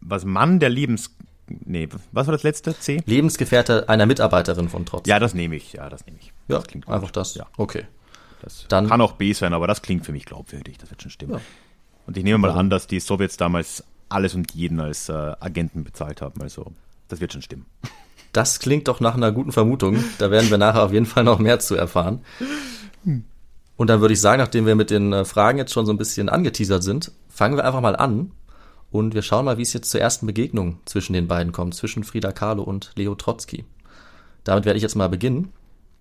[0.00, 1.16] Was Mann der Lebens...
[1.48, 2.78] Nee, was war das letzte?
[2.78, 3.02] C?
[3.06, 5.10] Lebensgefährte einer Mitarbeiterin von Trotzki.
[5.10, 5.74] Ja, das nehme ich.
[5.74, 6.32] Ja, das nehme ich.
[6.48, 6.94] ja das klingt gut.
[6.94, 7.34] einfach das.
[7.34, 7.46] Ja.
[7.56, 7.84] Okay.
[8.42, 10.78] Das Dann- kann auch B sein, aber das klingt für mich glaubwürdig.
[10.78, 11.34] Das wird schon stimmen.
[11.34, 11.40] Ja.
[12.06, 15.82] Und ich nehme mal an, dass die Sowjets damals alles und jeden als äh, Agenten
[15.84, 16.40] bezahlt haben.
[16.42, 16.72] Also,
[17.08, 17.66] das wird schon stimmen.
[18.32, 20.02] Das klingt doch nach einer guten Vermutung.
[20.18, 22.20] Da werden wir nachher auf jeden Fall noch mehr zu erfahren.
[23.76, 25.98] Und dann würde ich sagen, nachdem wir mit den äh, Fragen jetzt schon so ein
[25.98, 28.32] bisschen angeteasert sind, fangen wir einfach mal an
[28.98, 32.04] und wir schauen mal, wie es jetzt zur ersten Begegnung zwischen den beiden kommt, zwischen
[32.04, 33.64] Frida Kahlo und Leo Trotzki.
[34.44, 35.52] Damit werde ich jetzt mal beginnen.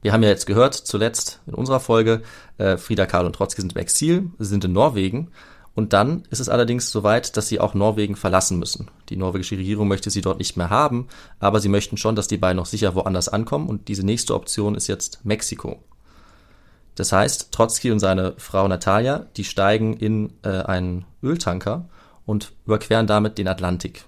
[0.02, 2.22] Wir haben ja jetzt gehört, zuletzt in unserer Folge,
[2.58, 5.32] äh, Frida Kahlo und Trotzki sind im Exil, sie sind in Norwegen.
[5.74, 8.90] Und dann ist es allerdings soweit, dass sie auch Norwegen verlassen müssen.
[9.10, 11.08] Die norwegische Regierung möchte sie dort nicht mehr haben,
[11.40, 13.68] aber sie möchten schon, dass die beiden noch sicher woanders ankommen.
[13.68, 15.84] Und diese nächste Option ist jetzt Mexiko.
[16.96, 21.90] Das heißt, Trotzki und seine Frau Natalia, die steigen in äh, einen Öltanker
[22.26, 24.06] und überqueren damit den Atlantik.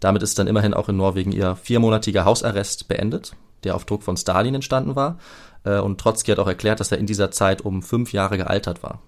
[0.00, 4.16] Damit ist dann immerhin auch in Norwegen ihr viermonatiger Hausarrest beendet, der auf Druck von
[4.16, 5.18] Stalin entstanden war.
[5.64, 8.82] Äh, und Trotzki hat auch erklärt, dass er in dieser Zeit um fünf Jahre gealtert
[8.82, 9.00] war.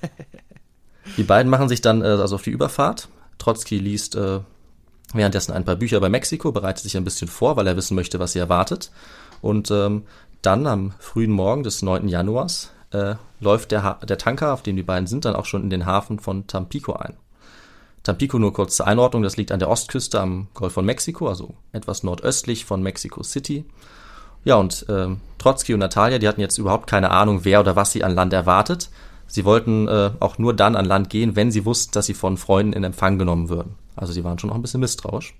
[1.16, 3.08] Die beiden machen sich dann äh, also auf die Überfahrt.
[3.38, 4.40] Trotzki liest äh,
[5.12, 8.18] währenddessen ein paar Bücher über Mexiko, bereitet sich ein bisschen vor, weil er wissen möchte,
[8.18, 8.90] was sie erwartet.
[9.40, 10.04] Und ähm,
[10.42, 12.08] dann am frühen Morgen des 9.
[12.08, 15.62] Januars äh, läuft der, ha der Tanker, auf dem die beiden sind, dann auch schon
[15.62, 17.16] in den Hafen von Tampico ein.
[18.02, 21.54] Tampico nur kurz zur Einordnung, das liegt an der Ostküste am Golf von Mexiko, also
[21.72, 23.64] etwas nordöstlich von Mexico City.
[24.44, 27.92] Ja, und ähm, Trotzki und Natalia, die hatten jetzt überhaupt keine Ahnung, wer oder was
[27.92, 28.90] sie an Land erwartet.
[29.28, 32.36] sie wollten äh, auch nur dann an Land gehen, wenn sie wussten, dass sie von
[32.36, 33.76] Freunden in Empfang genommen würden.
[33.94, 35.34] Also sie waren schon noch ein bisschen misstrauisch.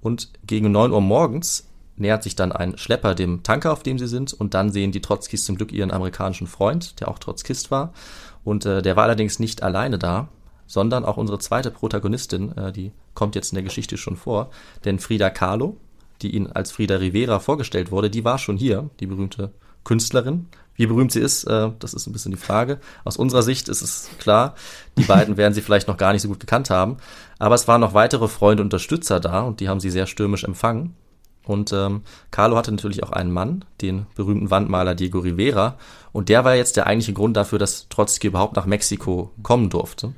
[0.00, 4.06] Und gegen 9 Uhr morgens nähert sich dann ein Schlepper dem Tanker, auf dem sie
[4.06, 7.92] sind, und dann sehen die Trotzkis zum Glück ihren amerikanischen Freund, der auch Trotzkist war.
[8.42, 10.28] Und äh, der war allerdings nicht alleine da,
[10.70, 14.50] sondern auch unsere zweite Protagonistin, äh, die kommt jetzt in der Geschichte schon vor,
[14.84, 15.76] denn Frida Kahlo,
[16.22, 19.50] die ihnen als Frida Rivera vorgestellt wurde, die war schon hier, die berühmte
[19.82, 20.46] Künstlerin.
[20.76, 22.78] Wie berühmt sie ist, äh, das ist ein bisschen die Frage.
[23.04, 24.54] Aus unserer Sicht ist es klar,
[24.96, 26.98] die beiden werden sie vielleicht noch gar nicht so gut gekannt haben.
[27.40, 30.44] Aber es waren noch weitere Freunde und Unterstützer da und die haben sie sehr stürmisch
[30.44, 30.94] empfangen.
[31.44, 35.78] Und ähm, Carlo hatte natürlich auch einen Mann, den berühmten Wandmaler Diego Rivera.
[36.12, 40.12] Und der war jetzt der eigentliche Grund dafür, dass Trotzki überhaupt nach Mexiko kommen durfte.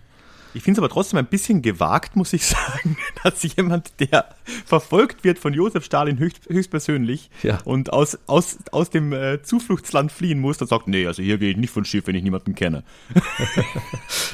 [0.55, 4.27] Ich finde es aber trotzdem ein bisschen gewagt, muss ich sagen, dass jemand, der
[4.67, 7.59] verfolgt wird von Josef Stalin höchst, höchstpersönlich Ja.
[7.65, 11.51] und aus, aus, aus dem äh, Zufluchtsland fliehen muss, dann sagt, nee, also hier gehe
[11.51, 12.83] ich nicht von Schiff, wenn ich niemanden kenne.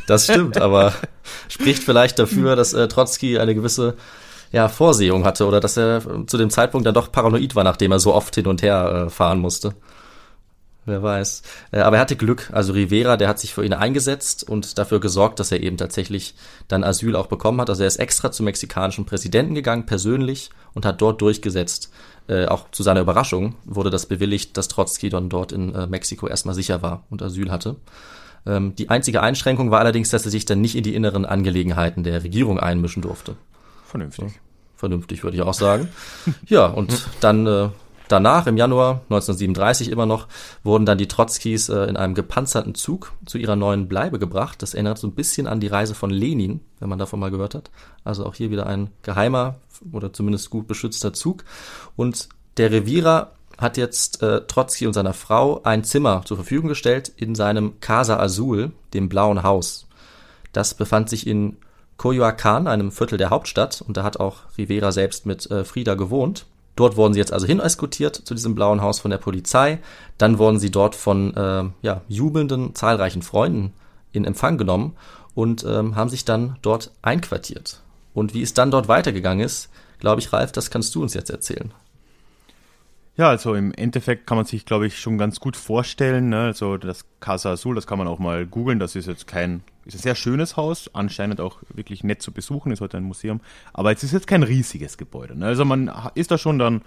[0.06, 0.94] Das stimmt, aber
[1.48, 3.94] spricht vielleicht dafür, dass äh, Trotzki eine gewisse
[4.52, 7.98] ja, Vorsehung hatte oder dass er zu dem Zeitpunkt dann doch paranoid war, nachdem er
[8.00, 9.74] so oft hin und her äh, fahren musste.
[10.88, 11.42] Wer weiß.
[11.70, 12.48] Äh, aber er hatte Glück.
[12.52, 16.34] Also Rivera, der hat sich für ihn eingesetzt und dafür gesorgt, dass er eben tatsächlich
[16.66, 17.68] dann Asyl auch bekommen hat.
[17.68, 21.92] Also er ist extra zum mexikanischen Präsidenten gegangen, persönlich, und hat dort durchgesetzt.
[22.26, 26.26] Äh, auch zu seiner Überraschung wurde das bewilligt, dass Trotzki dann dort in äh, Mexiko
[26.26, 27.76] erstmal sicher war und Asyl hatte.
[28.46, 32.02] Ähm, die einzige Einschränkung war allerdings, dass er sich dann nicht in die inneren Angelegenheiten
[32.02, 33.36] der Regierung einmischen durfte.
[33.84, 34.40] Vernünftig.
[34.74, 35.88] Vernünftig, würde ich auch sagen.
[36.46, 37.68] Ja, und dann äh,
[38.08, 40.26] danach, im Januar 1937 immer noch,
[40.62, 44.62] wurden dann die Trotzkis äh, in einem gepanzerten Zug zu ihrer neuen Bleibe gebracht.
[44.62, 47.54] Das erinnert so ein bisschen an die Reise von Lenin, wenn man davon mal gehört
[47.54, 47.70] hat.
[48.04, 49.56] Also auch hier wieder ein geheimer
[49.92, 51.44] oder zumindest gut beschützter Zug.
[51.96, 57.12] Und der Revierer hat jetzt äh, Trotzki und seiner Frau ein Zimmer zur Verfügung gestellt
[57.16, 59.86] in seinem Casa Azul, dem blauen Haus.
[60.52, 61.56] Das befand sich in
[61.98, 66.46] Coyoacán, einem Viertel der Hauptstadt, und da hat auch Rivera selbst mit äh, Frida gewohnt.
[66.78, 69.80] Dort wurden sie jetzt also hin eskortiert zu diesem blauen Haus von der Polizei.
[70.16, 73.72] Dann wurden sie dort von äh, ja, jubelnden, zahlreichen Freunden
[74.12, 74.94] in Empfang genommen
[75.34, 77.82] und ähm, haben sich dann dort einquartiert.
[78.14, 81.30] Und wie es dann dort weitergegangen ist, glaube ich, Ralf, das kannst du uns jetzt
[81.30, 81.72] erzählen.
[83.18, 86.28] Ja, also im Endeffekt kann man sich, glaube ich, schon ganz gut vorstellen.
[86.28, 86.38] Ne?
[86.38, 88.78] Also das Casa Azul, das kann man auch mal googeln.
[88.78, 92.70] Das ist jetzt kein, ist ein sehr schönes Haus, anscheinend auch wirklich nett zu besuchen,
[92.70, 93.40] ist heute ein Museum.
[93.72, 95.36] Aber es ist jetzt kein riesiges Gebäude.
[95.36, 95.46] Ne?
[95.46, 96.82] Also man ist da schon dann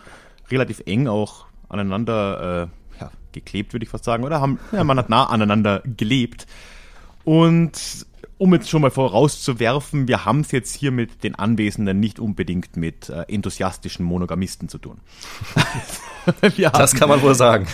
[0.50, 4.24] relativ eng auch aneinander äh, ja, geklebt, würde ich fast sagen.
[4.24, 6.48] Oder haben, ja, man hat nah aneinander gelebt.
[7.26, 8.06] Und
[8.42, 12.76] um jetzt schon mal vorauszuwerfen, wir haben es jetzt hier mit den Anwesenden nicht unbedingt
[12.76, 15.00] mit äh, enthusiastischen Monogamisten zu tun.
[16.56, 17.68] wir Das haben- kann man wohl sagen.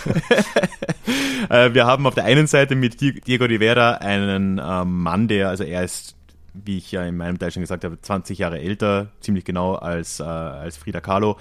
[1.48, 5.48] äh, wir haben auf der einen Seite mit Di- Diego Rivera einen ähm, Mann, der,
[5.48, 6.16] also er ist,
[6.52, 10.20] wie ich ja in meinem Teil schon gesagt habe, 20 Jahre älter, ziemlich genau als,
[10.20, 11.38] äh, als Frida Kahlo,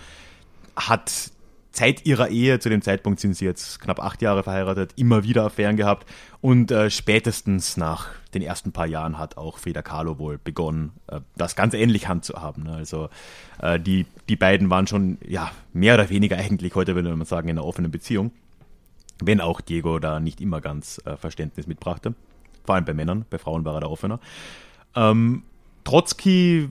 [0.75, 1.31] hat
[1.77, 5.45] seit ihrer Ehe, zu dem Zeitpunkt sind sie jetzt knapp acht Jahre verheiratet, immer wieder
[5.45, 6.07] Affären gehabt
[6.41, 11.21] und äh, spätestens nach den ersten paar Jahren hat auch Frida Kahlo wohl begonnen, äh,
[11.35, 12.63] das ganz ähnlich handzuhaben.
[12.63, 12.73] Ne?
[12.73, 13.09] Also
[13.61, 17.47] äh, die, die beiden waren schon, ja, mehr oder weniger eigentlich, heute würde man sagen,
[17.47, 18.31] in einer offenen Beziehung.
[19.21, 22.15] Wenn auch Diego da nicht immer ganz äh, Verständnis mitbrachte.
[22.65, 24.19] Vor allem bei Männern, bei Frauen war er da offener.
[24.95, 25.43] Ähm,
[25.83, 26.69] Trotzki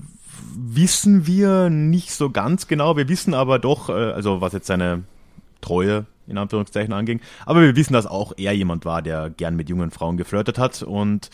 [0.55, 2.96] wissen wir nicht so ganz genau.
[2.96, 5.05] Wir wissen aber doch, äh, also was jetzt seine
[5.61, 9.68] Treue in Anführungszeichen anging, aber wir wissen, dass auch er jemand war, der gern mit
[9.68, 10.83] jungen Frauen geflirtet hat.
[10.83, 11.31] Und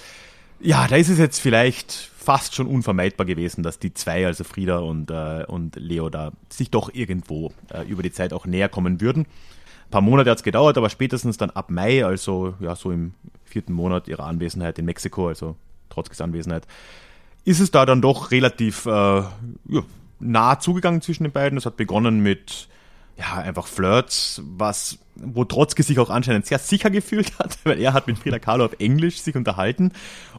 [0.60, 4.78] ja, da ist es jetzt vielleicht fast schon unvermeidbar gewesen, dass die zwei, also Frieda
[4.78, 9.00] und, äh, und Leo, da sich doch irgendwo äh, über die Zeit auch näher kommen
[9.00, 9.22] würden.
[9.22, 13.14] Ein paar Monate hat es gedauert, aber spätestens dann ab Mai, also ja, so im
[13.44, 15.56] vierten Monat ihrer Anwesenheit in Mexiko, also
[15.90, 16.66] Trotzkis Anwesenheit,
[17.44, 19.82] ist es da dann doch relativ äh, ja,
[20.20, 21.58] nah zugegangen zwischen den beiden.
[21.58, 22.68] Es hat begonnen mit
[23.18, 27.92] ja, einfach Flirts, was, wo Trotzki sich auch anscheinend sehr sicher gefühlt hat, weil er
[27.92, 29.92] hat mit Frida Kahlo auf Englisch sich unterhalten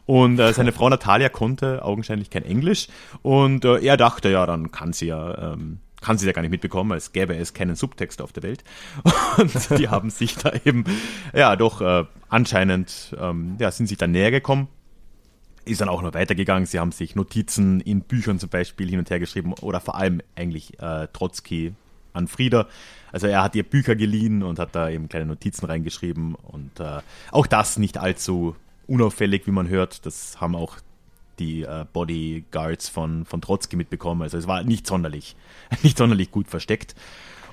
[0.06, 2.88] und äh, seine Frau Natalia konnte augenscheinlich kein Englisch
[3.22, 6.50] und äh, er dachte, ja, dann kann sie ja, ähm, kann sie ja gar nicht
[6.50, 8.62] mitbekommen, als gäbe es keinen Subtext auf der Welt.
[9.38, 10.84] Und die haben sich da eben,
[11.32, 14.68] ja, doch äh, anscheinend, ähm, ja, sind sich dann näher gekommen
[15.64, 16.66] ist dann auch noch weitergegangen.
[16.66, 20.20] Sie haben sich Notizen in Büchern zum Beispiel hin und her geschrieben oder vor allem
[20.36, 21.74] eigentlich äh, Trotzki
[22.12, 22.68] an Frieda.
[23.12, 27.00] Also er hat ihr Bücher geliehen und hat da eben kleine Notizen reingeschrieben und äh,
[27.30, 30.06] auch das nicht allzu unauffällig, wie man hört.
[30.06, 30.78] Das haben auch
[31.38, 34.22] die äh, Bodyguards von, von Trotzki mitbekommen.
[34.22, 35.36] Also es war nicht sonderlich,
[35.82, 36.94] nicht sonderlich gut versteckt.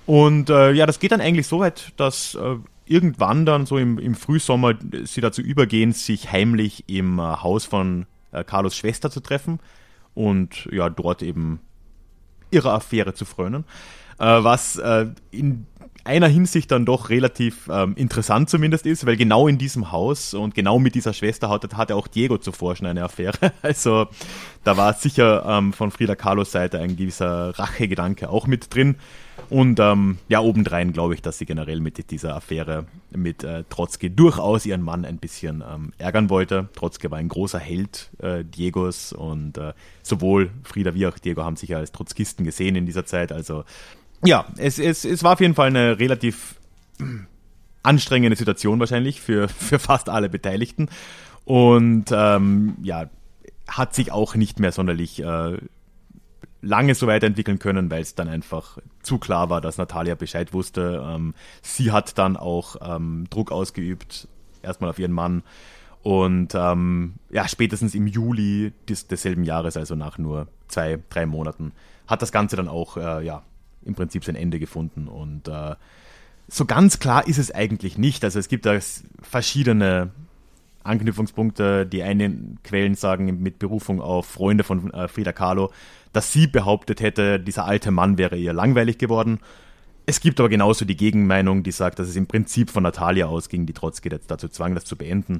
[0.05, 2.57] Und äh, ja, das geht dann eigentlich so weit, dass äh,
[2.91, 8.05] irgendwann dann so im, im Frühsommer sie dazu übergehen, sich heimlich im äh, Haus von
[8.31, 9.59] äh, Carlos Schwester zu treffen
[10.13, 11.61] und ja, dort eben
[12.51, 13.63] ihrer Affäre zu frönen.
[14.19, 15.65] Äh, was äh, in
[16.03, 20.55] einer Hinsicht dann doch relativ ähm, interessant zumindest ist, weil genau in diesem Haus und
[20.55, 23.51] genau mit dieser Schwester hatte, hatte auch Diego zuvor schon eine Affäre.
[23.61, 24.07] Also
[24.63, 28.95] da war sicher ähm, von Frida Kahlos Seite ein gewisser Rachegedanke auch mit drin.
[29.51, 34.09] Und ähm, ja, obendrein glaube ich, dass sie generell mit dieser Affäre mit äh, Trotzki
[34.09, 36.69] durchaus ihren Mann ein bisschen ähm, ärgern wollte.
[36.73, 41.57] Trotzki war ein großer Held äh, Diegos und äh, sowohl Frida wie auch Diego haben
[41.57, 43.33] sich ja als Trotzkisten gesehen in dieser Zeit.
[43.33, 43.65] Also
[44.23, 46.55] ja, es, es, es war auf jeden Fall eine relativ
[47.83, 50.87] anstrengende Situation wahrscheinlich für, für fast alle Beteiligten.
[51.43, 53.09] Und ähm, ja,
[53.67, 55.57] hat sich auch nicht mehr sonderlich äh,
[56.61, 61.03] lange so weiterentwickeln können, weil es dann einfach zu klar war, dass Natalia Bescheid wusste.
[61.05, 64.27] Ähm, sie hat dann auch ähm, Druck ausgeübt,
[64.61, 65.43] erstmal auf ihren Mann.
[66.03, 71.73] Und ähm, ja, spätestens im Juli des, desselben Jahres, also nach nur zwei, drei Monaten,
[72.07, 73.43] hat das Ganze dann auch äh, ja,
[73.85, 75.07] im Prinzip sein Ende gefunden.
[75.07, 75.75] Und äh,
[76.47, 78.23] so ganz klar ist es eigentlich nicht.
[78.23, 78.77] Also es gibt da
[79.21, 80.11] verschiedene
[80.83, 81.85] Anknüpfungspunkte.
[81.85, 85.71] Die einen Quellen sagen mit Berufung auf Freunde von äh, Frida Kahlo,
[86.13, 89.39] dass sie behauptet hätte, dieser alte Mann wäre ihr langweilig geworden.
[90.05, 93.65] Es gibt aber genauso die Gegenmeinung, die sagt, dass es im Prinzip von Natalia ausging,
[93.65, 95.39] die Trotzki dazu zwang, das zu beenden.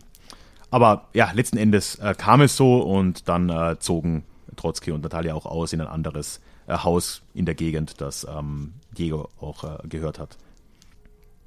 [0.69, 4.23] Aber ja, letzten Endes äh, kam es so und dann äh, zogen
[4.55, 8.73] Trotzki und Natalia auch aus in ein anderes äh, Haus in der Gegend, das ähm,
[8.97, 10.38] Diego auch äh, gehört hat.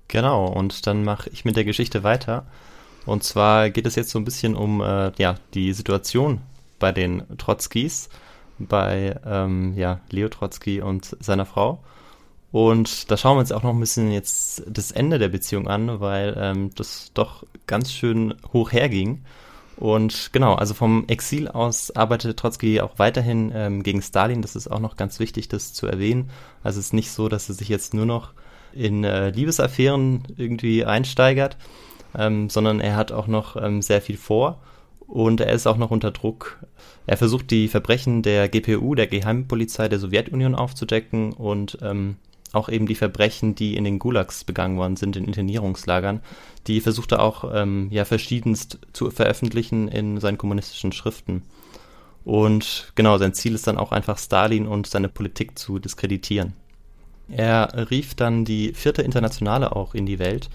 [0.08, 2.46] Genau, und dann mache ich mit der Geschichte weiter.
[3.06, 6.40] Und zwar geht es jetzt so ein bisschen um äh, ja, die Situation
[6.78, 8.08] bei den Trotzkis,
[8.68, 11.83] bei ähm, ja, Leo Trotzki und seiner Frau.
[12.53, 16.00] Und da schauen wir uns auch noch ein bisschen jetzt das Ende der Beziehung an,
[16.00, 19.24] weil ähm, das doch ganz schön hoch herging.
[19.77, 24.40] Und genau, also vom Exil aus arbeitete Trotzki auch weiterhin ähm, gegen Stalin.
[24.40, 26.31] Das ist auch noch ganz wichtig, das zu erwähnen.
[26.62, 28.35] Also es ist nicht so, dass er sich jetzt nur noch
[28.72, 31.57] in äh, Liebesaffären irgendwie einsteigert,
[32.16, 34.61] ähm, sondern er hat auch noch ähm, sehr viel vor
[35.07, 36.59] und er ist auch noch unter Druck.
[37.07, 42.17] Er versucht die Verbrechen der GPU, der Geheimpolizei der Sowjetunion aufzudecken und ähm,
[42.53, 46.21] auch eben die Verbrechen, die in den Gulags begangen worden sind, in Internierungslagern,
[46.67, 51.43] die versucht er auch ähm, ja verschiedenst zu veröffentlichen in seinen kommunistischen Schriften.
[52.25, 56.55] Und genau, sein Ziel ist dann auch einfach Stalin und seine Politik zu diskreditieren.
[57.29, 60.49] Er rief dann die vierte Internationale auch in die Welt,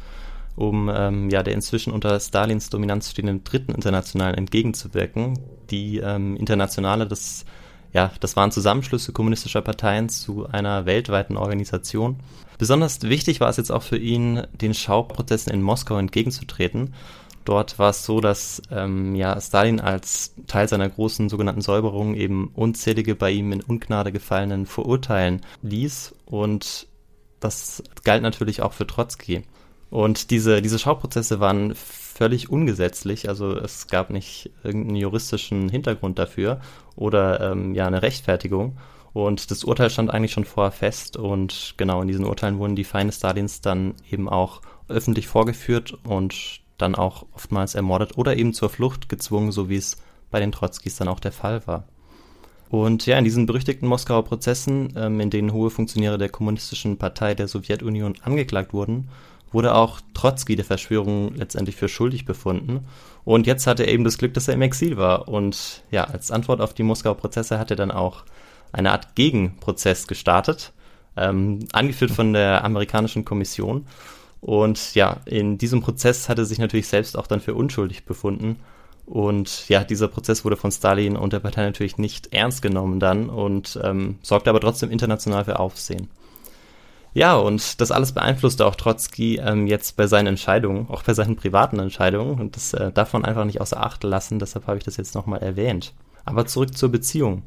[0.60, 5.40] um ähm, ja der inzwischen unter Stalins Dominanz stehenden dritten Internationalen entgegenzuwirken.
[5.70, 7.46] Die ähm, Internationale, das
[7.94, 12.18] ja, das waren Zusammenschlüsse kommunistischer Parteien zu einer weltweiten Organisation.
[12.58, 16.94] Besonders wichtig war es jetzt auch für ihn, den Schauprozessen in Moskau entgegenzutreten.
[17.46, 22.52] Dort war es so, dass ähm, ja, Stalin als Teil seiner großen sogenannten Säuberung eben
[22.54, 26.88] unzählige bei ihm in Ungnade gefallenen verurteilen ließ und
[27.40, 29.44] das galt natürlich auch für Trotzki.
[29.90, 36.60] Und diese, diese Schauprozesse waren völlig ungesetzlich, also es gab nicht irgendeinen juristischen Hintergrund dafür
[36.96, 38.78] oder ähm, ja eine Rechtfertigung.
[39.14, 42.84] Und das Urteil stand eigentlich schon vorher fest und genau in diesen Urteilen wurden die
[42.84, 48.70] Feinde Stalins dann eben auch öffentlich vorgeführt und dann auch oftmals ermordet oder eben zur
[48.70, 49.98] Flucht gezwungen, so wie es
[50.30, 51.86] bei den Trotzkis dann auch der Fall war.
[52.70, 57.34] Und ja, in diesen berüchtigten Moskauer Prozessen, ähm, in denen hohe Funktionäre der kommunistischen Partei
[57.34, 59.10] der Sowjetunion angeklagt wurden,
[59.52, 62.86] wurde auch Trotzki der Verschwörung letztendlich für schuldig befunden.
[63.26, 65.28] Und jetzt hatte er eben das Glück, dass er im Exil war.
[65.28, 68.24] Und ja, als Antwort auf die Moskauer Prozesse hat er dann auch
[68.72, 70.74] eine Art Gegenprozess gestartet,
[71.18, 73.86] ähm, angeführt von der amerikanischen Kommission.
[74.42, 78.58] Und ja, in diesem Prozess hat er sich natürlich selbst auch dann für unschuldig befunden.
[79.06, 83.30] Und ja, dieser Prozess wurde von Stalin und der Partei natürlich nicht ernst genommen dann
[83.30, 86.10] und ähm, sorgte aber trotzdem international für Aufsehen.
[87.20, 91.36] Ja, und das alles beeinflusste auch Trotzki ähm, jetzt bei seinen Entscheidungen, auch bei seinen
[91.36, 92.40] privaten Entscheidungen.
[92.40, 95.44] Und das äh, man einfach nicht außer Acht lassen, deshalb habe ich das jetzt nochmal
[95.44, 95.94] erwähnt.
[96.24, 97.44] Aber zurück zur Beziehung.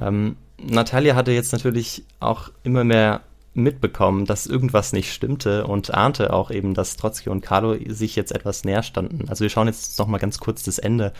[0.00, 3.20] Ähm, Natalia hatte jetzt natürlich auch immer mehr
[3.52, 8.32] mitbekommen, dass irgendwas nicht stimmte und ahnte auch eben, dass Trotzki und Carlo sich jetzt
[8.32, 9.28] etwas näher standen.
[9.28, 11.12] Also wir schauen jetzt nochmal ganz kurz das Ende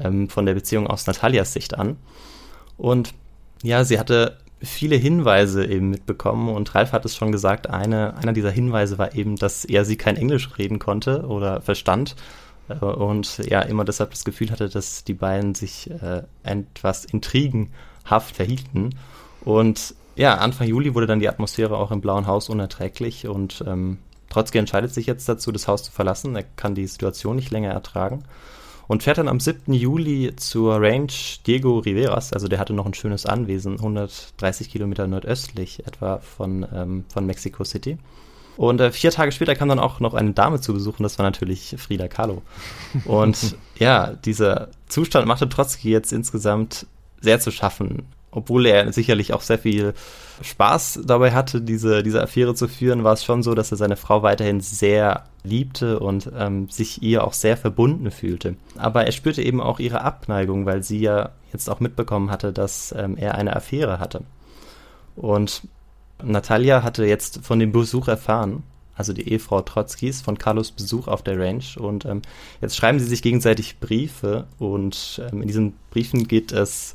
[0.00, 1.98] ähm, von der Beziehung aus Natalias Sicht an.
[2.78, 3.12] Und
[3.62, 6.48] ja, sie hatte viele Hinweise eben mitbekommen.
[6.48, 9.96] Und Ralf hat es schon gesagt, eine, einer dieser Hinweise war eben, dass er sie
[9.96, 12.16] kein Englisch reden konnte oder verstand.
[12.68, 18.36] Äh, und ja immer deshalb das Gefühl hatte, dass die beiden sich äh, etwas intrigenhaft
[18.36, 18.90] verhielten.
[19.44, 23.26] Und ja, Anfang Juli wurde dann die Atmosphäre auch im Blauen Haus unerträglich.
[23.26, 23.98] Und ähm,
[24.30, 26.36] Trotzki entscheidet sich jetzt dazu, das Haus zu verlassen.
[26.36, 28.24] Er kann die Situation nicht länger ertragen
[28.88, 29.72] und fährt dann am 7.
[29.72, 31.12] Juli zur Range
[31.46, 32.32] Diego Riveras.
[32.32, 37.64] Also der hatte noch ein schönes Anwesen, 130 Kilometer nordöstlich etwa von, ähm, von Mexico
[37.64, 37.98] City.
[38.56, 41.24] Und äh, vier Tage später kam dann auch noch eine Dame zu besuchen, das war
[41.24, 42.42] natürlich Frida Kahlo.
[43.06, 46.86] Und ja, dieser Zustand machte Trotzki jetzt insgesamt
[47.20, 48.02] sehr zu schaffen.
[48.32, 49.92] Obwohl er sicherlich auch sehr viel
[50.40, 53.96] Spaß dabei hatte, diese, diese Affäre zu führen, war es schon so, dass er seine
[53.96, 58.56] Frau weiterhin sehr liebte und ähm, sich ihr auch sehr verbunden fühlte.
[58.76, 62.94] Aber er spürte eben auch ihre Abneigung, weil sie ja jetzt auch mitbekommen hatte, dass
[62.96, 64.22] ähm, er eine Affäre hatte.
[65.14, 65.62] Und
[66.22, 68.62] Natalia hatte jetzt von dem Besuch erfahren,
[68.96, 71.64] also die Ehefrau Trotzkis, von Carlos Besuch auf der Range.
[71.76, 72.22] Und ähm,
[72.60, 76.94] jetzt schreiben sie sich gegenseitig Briefe und ähm, in diesen Briefen geht es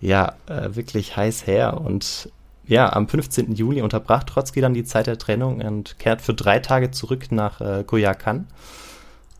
[0.00, 1.80] ja äh, wirklich heiß her.
[1.80, 2.30] Und
[2.66, 3.54] ja, am 15.
[3.54, 7.60] Juli unterbrach Trotzki dann die Zeit der Trennung und kehrt für drei Tage zurück nach
[7.60, 8.46] äh, Koyakan.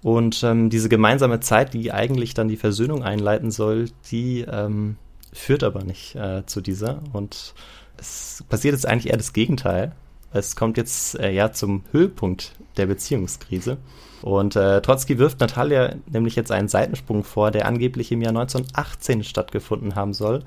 [0.03, 4.97] Und ähm, diese gemeinsame Zeit, die eigentlich dann die Versöhnung einleiten soll, die ähm,
[5.33, 7.03] führt aber nicht äh, zu dieser.
[7.13, 7.55] Und
[7.99, 9.93] es passiert jetzt eigentlich eher das Gegenteil.
[10.33, 13.79] Es kommt jetzt äh, ja zum Höhepunkt der Beziehungskrise.
[14.23, 19.25] Und äh, Trotzki wirft Natalia nämlich jetzt einen Seitensprung vor, der angeblich im Jahr 1918
[19.25, 20.43] stattgefunden haben soll.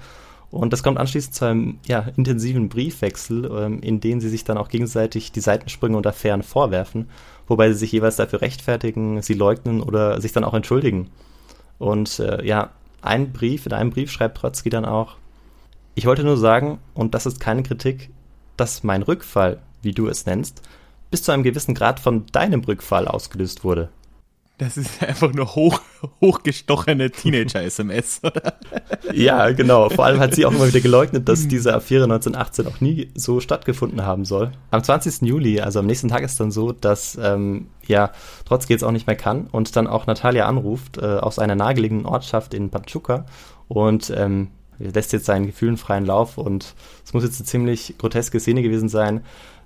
[0.52, 4.58] Und das kommt anschließend zu einem ja, intensiven Briefwechsel, ähm, in dem sie sich dann
[4.58, 7.10] auch gegenseitig die Seitensprünge und Affären vorwerfen,
[7.48, 11.10] wobei sie sich jeweils dafür rechtfertigen, sie leugnen oder sich dann auch entschuldigen.
[11.80, 15.16] Und äh, ja, ein Brief, in einem Brief schreibt Trotzki dann auch,
[15.96, 18.10] ich wollte nur sagen, und das ist keine Kritik,
[18.58, 20.62] dass mein Rückfall, wie du es nennst,
[21.12, 23.90] bis zu einem gewissen Grad von deinem Rückfall ausgelöst wurde.
[24.62, 25.82] Das ist einfach nur hoch,
[26.22, 28.54] hochgestochene Teenager-SMS, oder?
[29.12, 29.90] Ja, genau.
[29.90, 33.40] Vor allem hat sie auch immer wieder geleugnet, dass diese Affäre 1918 auch nie so
[33.40, 34.52] stattgefunden haben soll.
[34.70, 35.24] Am 20.
[35.24, 38.12] Juli, also am nächsten Tag ist dann so, dass ähm, ja
[38.46, 42.06] Trotzki jetzt auch nicht mehr kann und dann auch Natalia anruft äh, aus einer nahegelegenen
[42.06, 43.26] Ortschaft in Pachuca
[43.68, 48.40] und ähm, lässt jetzt seinen Gefühlen freien Lauf und es muss jetzt eine ziemlich groteske
[48.40, 49.22] Szene gewesen sein.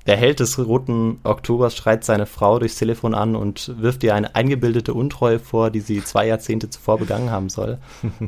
[0.08, 4.36] Der Held des Roten Oktobers schreit seine Frau durchs Telefon an und wirft ihr eine
[4.36, 7.80] eingebildete Untreue vor, die sie zwei Jahrzehnte zuvor begangen haben soll.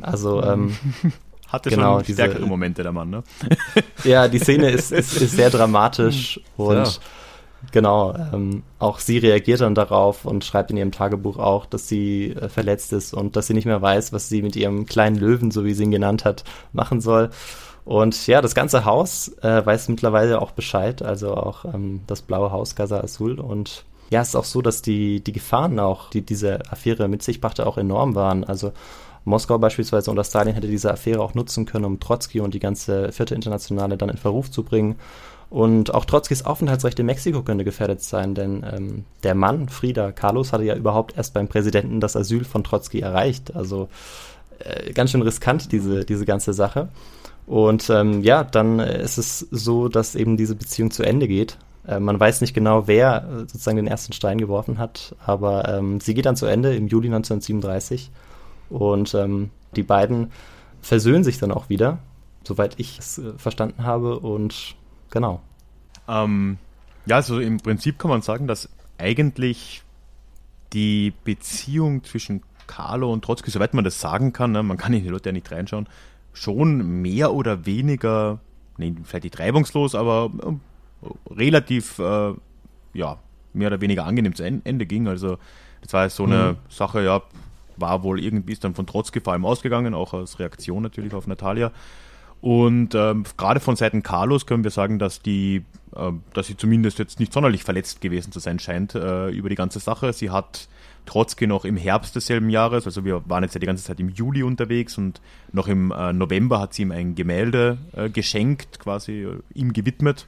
[0.02, 0.76] Also, ähm,
[1.48, 3.22] Hatte Genau, schon diese- stärkere Momente, der Mann, ne?
[4.04, 6.90] ja, die Szene ist, ist, ist sehr dramatisch und Ja.
[7.72, 12.32] genau, ähm, auch sie reagiert dann darauf und schreibt in ihrem Tagebuch auch, dass sie
[12.32, 15.50] äh, verletzt ist und dass sie nicht mehr weiß, was sie mit ihrem kleinen Löwen,
[15.50, 17.30] so wie sie ihn genannt hat, machen soll.
[17.88, 22.52] Und ja, das ganze Haus äh, weiß mittlerweile auch Bescheid, also auch ähm, das blaue
[22.52, 23.40] Haus Casa Azul.
[23.40, 27.22] Und ja, es ist auch so, dass die, die Gefahren auch, die diese Affäre mit
[27.22, 28.44] sich brachte, auch enorm waren.
[28.44, 28.72] Also
[29.24, 33.10] Moskau beispielsweise unter Stalin hätte diese Affäre auch nutzen können, um Trotzki und die ganze
[33.10, 34.96] vierte Internationale dann in Verruf zu bringen.
[35.48, 40.52] Und auch Trotzkis Aufenthaltsrecht in Mexiko könnte gefährdet sein, denn ähm, der Mann, Frida Carlos,
[40.52, 43.56] hatte ja überhaupt erst beim Präsidenten das Asyl von Trotzki erreicht.
[43.56, 43.88] Also
[44.58, 46.90] äh, ganz schön riskant, diese, diese ganze Sache.
[47.48, 51.56] Und ähm, ja, dann äh, ist es so, dass eben diese Beziehung zu Ende geht.
[51.86, 55.98] Äh, man weiß nicht genau, wer äh, sozusagen den ersten Stein geworfen hat, aber ähm,
[55.98, 58.10] sie geht dann zu Ende im Juli 1937
[58.68, 60.30] und ähm, die beiden
[60.82, 62.00] versöhnen sich dann auch wieder,
[62.44, 64.18] soweit ich es äh, verstanden habe.
[64.18, 64.76] Und
[65.10, 65.40] genau.
[66.06, 66.58] Ähm,
[67.06, 68.68] ja, also im Prinzip kann man sagen, dass
[68.98, 69.82] eigentlich
[70.74, 75.02] die Beziehung zwischen Carlo und Trotzki, soweit man das sagen kann, ne, man kann in
[75.02, 75.88] die Leute ja nicht reinschauen,
[76.32, 78.40] schon mehr oder weniger,
[78.76, 80.60] nee, vielleicht nicht reibungslos, aber ähm,
[81.30, 82.32] relativ, äh,
[82.94, 83.18] ja,
[83.52, 85.08] mehr oder weniger angenehm zu En- Ende ging.
[85.08, 85.38] Also
[85.82, 87.22] das war so eine Sache, ja,
[87.76, 91.26] war wohl irgendwie ist dann von Trotzki vor allem ausgegangen, auch als Reaktion natürlich auf
[91.26, 91.72] Natalia.
[92.40, 95.64] Und ähm, gerade von Seiten Carlos können wir sagen, dass die,
[95.96, 99.56] äh, dass sie zumindest jetzt nicht sonderlich verletzt gewesen zu sein scheint äh, über die
[99.56, 100.12] ganze Sache.
[100.12, 100.68] Sie hat
[101.06, 104.10] Trotzki noch im Herbst desselben Jahres, also wir waren jetzt ja die ganze Zeit im
[104.10, 105.22] Juli unterwegs und
[105.52, 110.26] noch im äh, November hat sie ihm ein Gemälde äh, geschenkt, quasi äh, ihm gewidmet.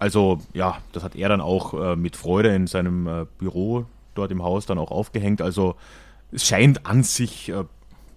[0.00, 4.32] Also ja, das hat er dann auch äh, mit Freude in seinem äh, Büro dort
[4.32, 5.40] im Haus dann auch aufgehängt.
[5.40, 5.76] Also
[6.32, 7.64] es scheint an sich äh,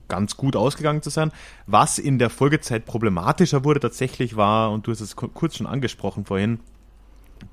[0.07, 1.31] ganz gut ausgegangen zu sein.
[1.67, 5.67] Was in der Folgezeit problematischer wurde tatsächlich war, und du hast es ku- kurz schon
[5.67, 6.59] angesprochen vorhin,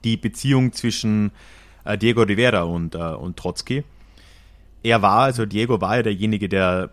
[0.03, 1.33] die Beziehung zwischen
[2.01, 3.85] Diego Rivera und, und Trotzki.
[4.85, 6.91] Er war, also Diego war ja derjenige, der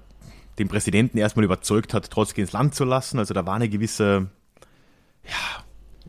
[0.57, 3.19] den Präsidenten erstmal überzeugt hat, Trotzki ins Land zu lassen.
[3.19, 4.29] Also da war eine gewisse
[5.25, 5.63] ja,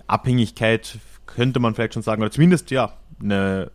[0.06, 3.72] Abhängigkeit, könnte man vielleicht schon sagen, oder zumindest ja, eine,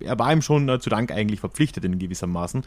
[0.00, 2.62] er war ihm schon äh, zu Dank eigentlich verpflichtet in gewissem Maßen.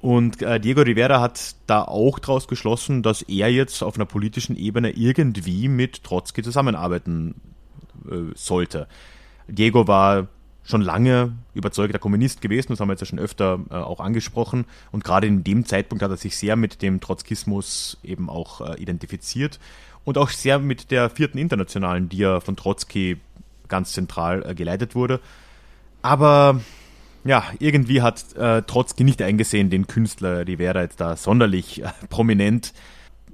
[0.00, 4.56] Und äh, Diego Rivera hat da auch daraus geschlossen, dass er jetzt auf einer politischen
[4.56, 7.34] Ebene irgendwie mit Trotzki zusammenarbeiten
[8.10, 8.86] äh, sollte.
[9.48, 10.28] Diego war
[10.68, 14.66] schon lange überzeugter Kommunist gewesen, das haben wir jetzt ja schon öfter äh, auch angesprochen.
[14.92, 18.80] Und gerade in dem Zeitpunkt hat er sich sehr mit dem Trotzkismus eben auch äh,
[18.80, 19.58] identifiziert
[20.04, 23.16] und auch sehr mit der vierten Internationalen, die ja von Trotzki
[23.68, 25.20] ganz zentral äh, geleitet wurde.
[26.02, 26.60] Aber
[27.24, 28.24] ja, irgendwie hat
[28.68, 32.72] Trotzki nicht eingesehen, den Künstler Rivera jetzt da sonderlich prominent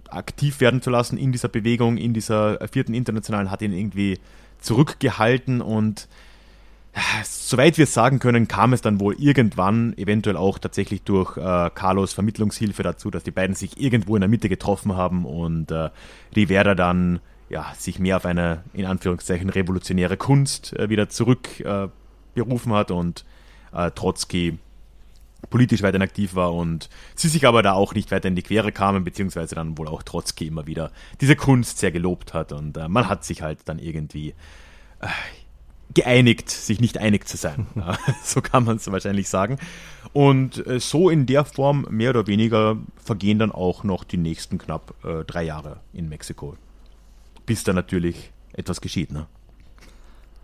[0.09, 4.19] aktiv werden zu lassen in dieser Bewegung, in dieser vierten Internationalen, hat ihn irgendwie
[4.59, 6.09] zurückgehalten und
[7.25, 11.71] soweit wir es sagen können, kam es dann wohl irgendwann, eventuell auch tatsächlich durch äh,
[11.75, 15.91] Carlos Vermittlungshilfe dazu, dass die beiden sich irgendwo in der Mitte getroffen haben und äh,
[16.35, 21.93] Rivera dann ja, sich mehr auf eine, in Anführungszeichen, revolutionäre Kunst äh, wieder zurückberufen
[22.73, 23.25] äh, hat und
[23.73, 24.59] äh, Trotzki
[25.51, 28.73] politisch weiterhin aktiv war und sie sich aber da auch nicht weiter in die Quere
[28.73, 30.91] kamen, beziehungsweise dann wohl auch Trotzki immer wieder
[31.21, 34.31] diese Kunst sehr gelobt hat und äh, man hat sich halt dann irgendwie
[35.01, 35.07] äh,
[35.93, 37.67] geeinigt, sich nicht einig zu sein.
[38.25, 39.59] so kann man es wahrscheinlich sagen.
[40.13, 44.59] Und äh, so in der Form mehr oder weniger vergehen dann auch noch die nächsten
[44.59, 46.57] knapp äh, drei Jahre in Mexiko.
[47.47, 49.27] Bis da natürlich etwas geschieht, ne?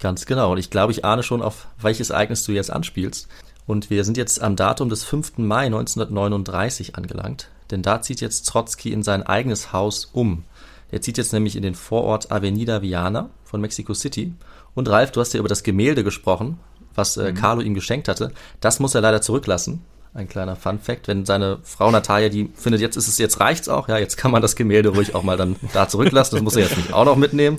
[0.00, 0.52] Ganz genau.
[0.52, 3.28] Und ich glaube, ich ahne schon, auf welches Ereignis du jetzt anspielst.
[3.66, 5.38] Und wir sind jetzt am Datum des 5.
[5.38, 7.50] Mai 1939 angelangt.
[7.70, 10.44] Denn da zieht jetzt Trotzki in sein eigenes Haus um.
[10.90, 14.32] Er zieht jetzt nämlich in den Vorort Avenida Viana von Mexico City.
[14.80, 16.58] Und Ralf, du hast ja über das Gemälde gesprochen,
[16.94, 17.34] was äh, mhm.
[17.34, 18.32] Carlo ihm geschenkt hatte.
[18.60, 19.84] Das muss er leider zurücklassen.
[20.14, 23.68] Ein kleiner Fun Fact, wenn seine Frau Natalia, die findet, jetzt ist es, jetzt reicht's
[23.68, 26.36] auch, ja, jetzt kann man das Gemälde ruhig auch mal dann da zurücklassen.
[26.36, 27.58] Das muss er jetzt nicht auch noch mitnehmen.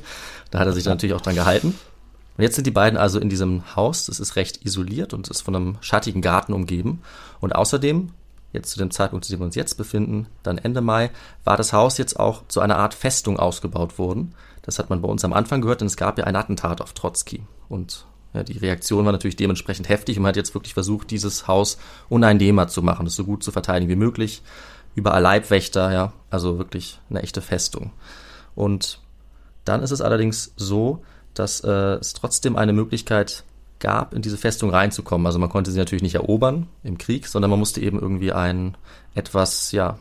[0.50, 1.76] Da hat er sich natürlich auch dran gehalten.
[2.38, 4.08] Und jetzt sind die beiden also in diesem Haus.
[4.08, 7.04] Das ist recht isoliert und ist von einem schattigen Garten umgeben.
[7.40, 8.10] Und außerdem,
[8.52, 11.12] jetzt zu dem Zeitpunkt, zu dem wir uns jetzt befinden, dann Ende Mai,
[11.44, 14.34] war das Haus jetzt auch zu einer Art Festung ausgebaut worden.
[14.62, 16.94] Das hat man bei uns am Anfang gehört, denn es gab ja ein Attentat auf
[16.94, 17.44] Trotzki.
[17.68, 21.48] Und ja, die Reaktion war natürlich dementsprechend heftig und man hat jetzt wirklich versucht, dieses
[21.48, 21.78] Haus
[22.10, 24.42] uneinnehmbar zu machen, es so gut zu verteidigen wie möglich.
[24.96, 27.92] Überall Leibwächter, ja, also wirklich eine echte Festung.
[28.56, 29.00] Und
[29.66, 31.04] dann ist es allerdings so,
[31.34, 33.44] dass äh, es trotzdem eine Möglichkeit
[33.80, 35.26] gab, in diese Festung reinzukommen.
[35.26, 38.78] Also man konnte sie natürlich nicht erobern im Krieg, sondern man musste eben irgendwie einen
[39.16, 39.98] etwas, ja,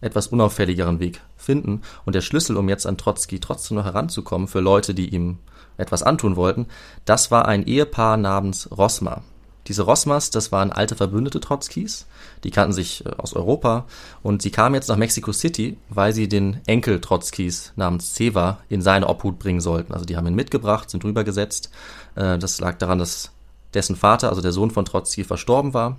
[0.00, 1.82] etwas unauffälligeren Weg finden.
[2.04, 5.38] Und der Schlüssel, um jetzt an Trotzki trotzdem noch heranzukommen, für Leute, die ihm
[5.76, 6.66] etwas antun wollten,
[7.04, 9.22] das war ein Ehepaar namens Rosma.
[9.68, 12.06] Diese Rosmas, das waren alte Verbündete Trotzkis,
[12.42, 13.84] die kannten sich äh, aus Europa
[14.22, 18.80] und sie kamen jetzt nach Mexico City, weil sie den Enkel Trotzkis namens Ceva in
[18.80, 19.92] seine Obhut bringen sollten.
[19.92, 21.70] Also die haben ihn mitgebracht, sind rübergesetzt.
[22.14, 23.30] Äh, das lag daran, dass
[23.74, 25.98] dessen Vater, also der Sohn von Trotzki, verstorben war.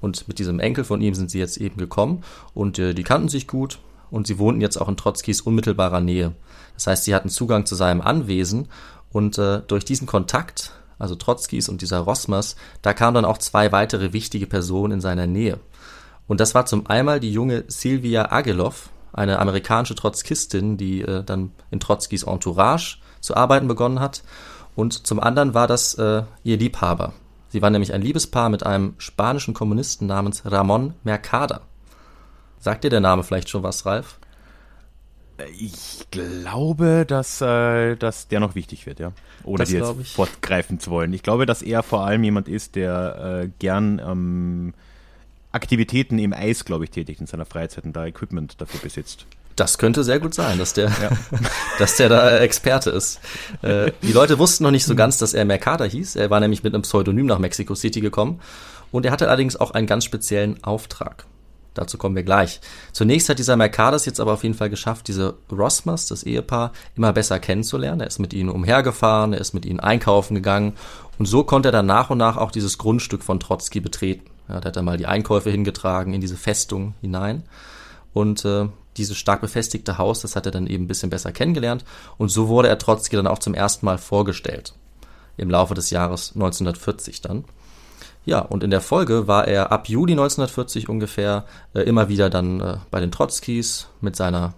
[0.00, 2.22] Und mit diesem Enkel von ihm sind sie jetzt eben gekommen
[2.54, 3.78] und äh, die kannten sich gut
[4.10, 6.34] und sie wohnten jetzt auch in Trotzkis unmittelbarer Nähe.
[6.74, 8.68] Das heißt, sie hatten Zugang zu seinem Anwesen
[9.10, 14.12] und durch diesen Kontakt also Trotzkis und dieser Rosmers, da kamen dann auch zwei weitere
[14.12, 15.58] wichtige Personen in seiner Nähe.
[16.26, 21.52] Und das war zum einmal die junge Silvia Agelov, eine amerikanische Trotzkistin, die äh, dann
[21.70, 24.22] in Trotzkis Entourage zu arbeiten begonnen hat.
[24.76, 27.14] Und zum anderen war das äh, ihr Liebhaber.
[27.48, 31.62] Sie war nämlich ein Liebespaar mit einem spanischen Kommunisten namens Ramon Mercader.
[32.58, 34.18] Sagt dir der Name vielleicht schon was, Ralf?
[35.58, 39.12] Ich glaube, dass, äh, dass der noch wichtig wird, ja.
[39.44, 40.12] Ohne das dir jetzt ich.
[40.12, 41.12] fortgreifen zu wollen.
[41.12, 44.74] Ich glaube, dass er vor allem jemand ist, der äh, gern ähm,
[45.52, 49.26] Aktivitäten im Eis, glaube ich, tätigt in seiner Freizeit und da Equipment dafür besitzt.
[49.58, 51.10] Das könnte sehr gut sein, dass der, ja.
[51.78, 53.18] dass der da Experte ist.
[53.62, 56.14] Äh, die Leute wussten noch nicht so ganz, dass er Mercader hieß.
[56.14, 58.40] Er war nämlich mit einem Pseudonym nach Mexico City gekommen.
[58.92, 61.26] Und er hatte allerdings auch einen ganz speziellen Auftrag.
[61.74, 62.60] Dazu kommen wir gleich.
[62.92, 67.12] Zunächst hat dieser Mercados jetzt aber auf jeden Fall geschafft, diese Rosmas, das Ehepaar, immer
[67.12, 68.00] besser kennenzulernen.
[68.00, 70.74] Er ist mit ihnen umhergefahren, er ist mit ihnen einkaufen gegangen
[71.18, 74.30] und so konnte er dann nach und nach auch dieses Grundstück von Trotzki betreten.
[74.48, 77.44] Ja, da hat er mal die Einkäufe hingetragen in diese Festung hinein
[78.12, 78.68] und äh,
[78.98, 81.84] dieses stark befestigte Haus, das hat er dann eben ein bisschen besser kennengelernt
[82.18, 84.74] und so wurde er Trotzki dann auch zum ersten Mal vorgestellt.
[85.36, 87.44] Im Laufe des Jahres 1940 dann.
[88.24, 92.60] Ja, und in der Folge war er ab Juli 1940 ungefähr äh, immer wieder dann
[92.60, 94.52] äh, bei den Trotzkis mit seiner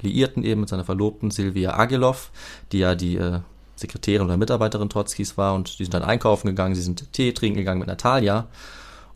[0.00, 2.30] Liierten eben, mit seiner Verlobten Silvia Agilov,
[2.72, 3.40] die ja die äh,
[3.76, 7.58] Sekretärin oder Mitarbeiterin Trotzkis war und die sind dann einkaufen gegangen, sie sind Tee trinken
[7.58, 8.46] gegangen mit Natalia.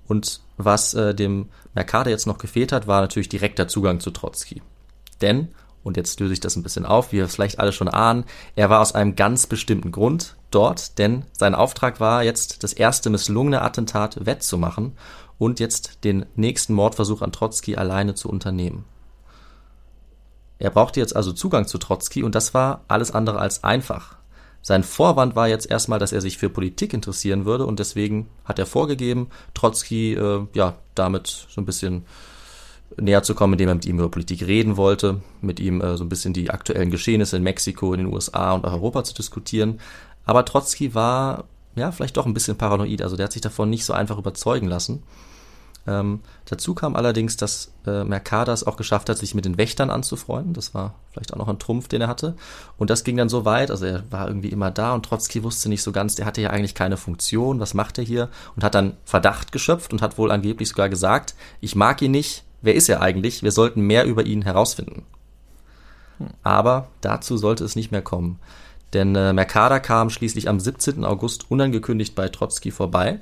[0.06, 4.62] Und was äh, dem Mercader jetzt noch gefehlt hat, war natürlich direkter Zugang zu Trotzki.
[5.20, 5.48] Denn
[5.88, 8.24] und jetzt löse ich das ein bisschen auf, wie wir vielleicht alle schon ahnen,
[8.56, 13.08] er war aus einem ganz bestimmten Grund dort, denn sein Auftrag war jetzt, das erste
[13.08, 14.92] misslungene Attentat wettzumachen
[15.38, 18.84] und jetzt den nächsten Mordversuch an Trotzki alleine zu unternehmen.
[20.58, 24.17] Er brauchte jetzt also Zugang zu Trotzki und das war alles andere als einfach.
[24.68, 28.58] Sein Vorwand war jetzt erstmal, dass er sich für Politik interessieren würde und deswegen hat
[28.58, 32.04] er vorgegeben, Trotzki äh, ja damit so ein bisschen
[32.98, 36.04] näher zu kommen, indem er mit ihm über Politik reden wollte, mit ihm äh, so
[36.04, 39.80] ein bisschen die aktuellen Geschehnisse in Mexiko, in den USA und auch Europa zu diskutieren.
[40.26, 41.44] Aber Trotzki war
[41.74, 44.68] ja vielleicht doch ein bisschen paranoid, also der hat sich davon nicht so einfach überzeugen
[44.68, 45.02] lassen.
[45.88, 49.88] Ähm, dazu kam allerdings, dass äh, Mercader es auch geschafft hat, sich mit den Wächtern
[49.88, 50.52] anzufreunden.
[50.52, 52.36] Das war vielleicht auch noch ein Trumpf, den er hatte.
[52.76, 55.70] Und das ging dann so weit, also er war irgendwie immer da und Trotzki wusste
[55.70, 58.28] nicht so ganz, der hatte ja eigentlich keine Funktion, was macht er hier?
[58.54, 62.44] Und hat dann Verdacht geschöpft und hat wohl angeblich sogar gesagt, ich mag ihn nicht,
[62.60, 63.42] wer ist er eigentlich?
[63.42, 65.06] Wir sollten mehr über ihn herausfinden.
[66.42, 68.40] Aber dazu sollte es nicht mehr kommen.
[68.92, 71.04] Denn äh, Mercader kam schließlich am 17.
[71.04, 73.20] August unangekündigt bei Trotzki vorbei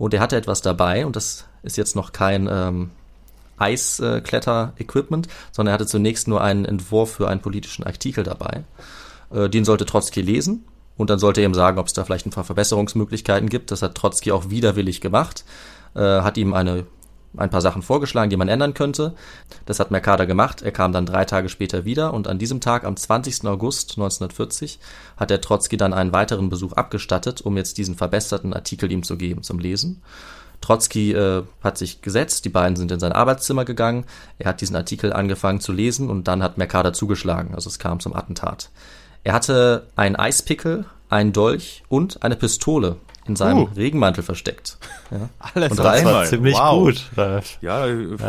[0.00, 2.90] und er hatte etwas dabei und das ist jetzt noch kein ähm,
[3.58, 8.64] Eiskletter-Equipment, sondern er hatte zunächst nur einen Entwurf für einen politischen Artikel dabei.
[9.30, 10.64] Äh, den sollte Trotzki lesen
[10.96, 13.72] und dann sollte er ihm sagen, ob es da vielleicht ein paar Verbesserungsmöglichkeiten gibt.
[13.72, 15.44] Das hat Trotzki auch widerwillig gemacht,
[15.94, 16.86] äh, hat ihm eine
[17.36, 19.14] ein paar Sachen vorgeschlagen, die man ändern könnte.
[19.66, 20.62] Das hat Mercader gemacht.
[20.62, 23.46] Er kam dann drei Tage später wieder und an diesem Tag, am 20.
[23.46, 24.78] August 1940,
[25.16, 29.16] hat der Trotzki dann einen weiteren Besuch abgestattet, um jetzt diesen verbesserten Artikel ihm zu
[29.16, 30.02] geben zum Lesen.
[30.60, 34.04] Trotzki äh, hat sich gesetzt, die beiden sind in sein Arbeitszimmer gegangen,
[34.38, 38.00] er hat diesen Artikel angefangen zu lesen und dann hat Mercader zugeschlagen, also es kam
[38.00, 38.70] zum Attentat.
[39.24, 42.96] Er hatte einen Eispickel, einen Dolch und eine Pistole
[43.26, 43.68] in seinem Uh.
[43.76, 44.78] Regenmantel versteckt.
[45.12, 45.28] Ja.
[45.40, 46.84] Alles Und Ralf war ziemlich wow.
[46.84, 47.04] gut.
[47.16, 47.58] Ralf.
[47.60, 47.84] Ja,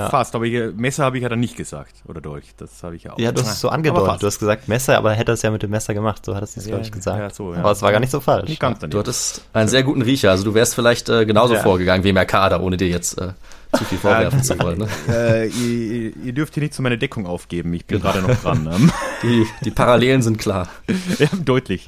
[0.09, 0.33] fast.
[0.33, 1.97] Aber ich, Messer habe ich ja dann nicht gesagt.
[2.07, 2.55] Oder Dolch.
[2.57, 3.19] Das habe ich ja auch.
[3.19, 4.23] Ja, du hast es so angedeutet.
[4.23, 6.25] Du hast gesagt Messer, aber er hätte es ja mit dem Messer gemacht.
[6.25, 7.19] So hattest du es, glaube ich, gesagt.
[7.19, 7.59] ja, so, ja.
[7.59, 8.49] Aber es war gar nicht so falsch.
[8.49, 11.61] Nicht ganz Du hattest einen sehr guten Riecher, also du wärst vielleicht äh, genauso Ja.
[11.61, 13.33] vorgegangen wie Mercader, ohne dir jetzt äh,
[13.77, 14.79] zu viel vorwerfen zu wollen.
[14.79, 14.87] Ne?
[15.07, 17.71] Äh, ihr, ihr dürft hier nicht so meine Deckung aufgeben.
[17.75, 18.67] Ich bin gerade noch dran.
[18.73, 20.67] Ähm, Die, die Parallelen sind klar.
[21.19, 21.87] ja, deutlich.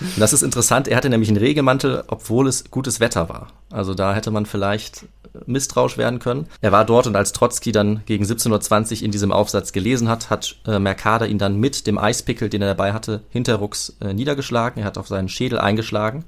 [0.00, 3.48] Und das ist interessant, er hatte nämlich einen Regenmantel, obwohl es gutes Wetter war.
[3.70, 5.06] Also da hätte man vielleicht
[5.46, 6.46] misstrauisch werden können.
[6.60, 10.30] Er war dort und als Trotzki dann gegen 17.20 Uhr in diesem Aufsatz gelesen hat,
[10.30, 14.82] hat äh, Mercader ihn dann mit dem Eispickel, den er dabei hatte, hinterrucks äh, niedergeschlagen.
[14.82, 16.24] Er hat auf seinen Schädel eingeschlagen.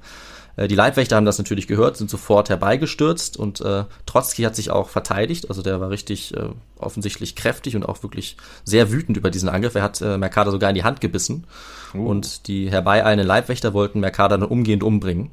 [0.57, 4.71] Äh, die Leibwächter haben das natürlich gehört, sind sofort herbeigestürzt und äh, Trotzki hat sich
[4.71, 5.49] auch verteidigt.
[5.49, 8.35] Also der war richtig äh, offensichtlich kräftig und auch wirklich
[8.65, 9.75] sehr wütend über diesen Angriff.
[9.75, 11.45] Er hat äh, Mercader sogar in die Hand gebissen
[11.93, 15.31] und die herbeieilenden Leibwächter wollten Mercader dann umgehend umbringen.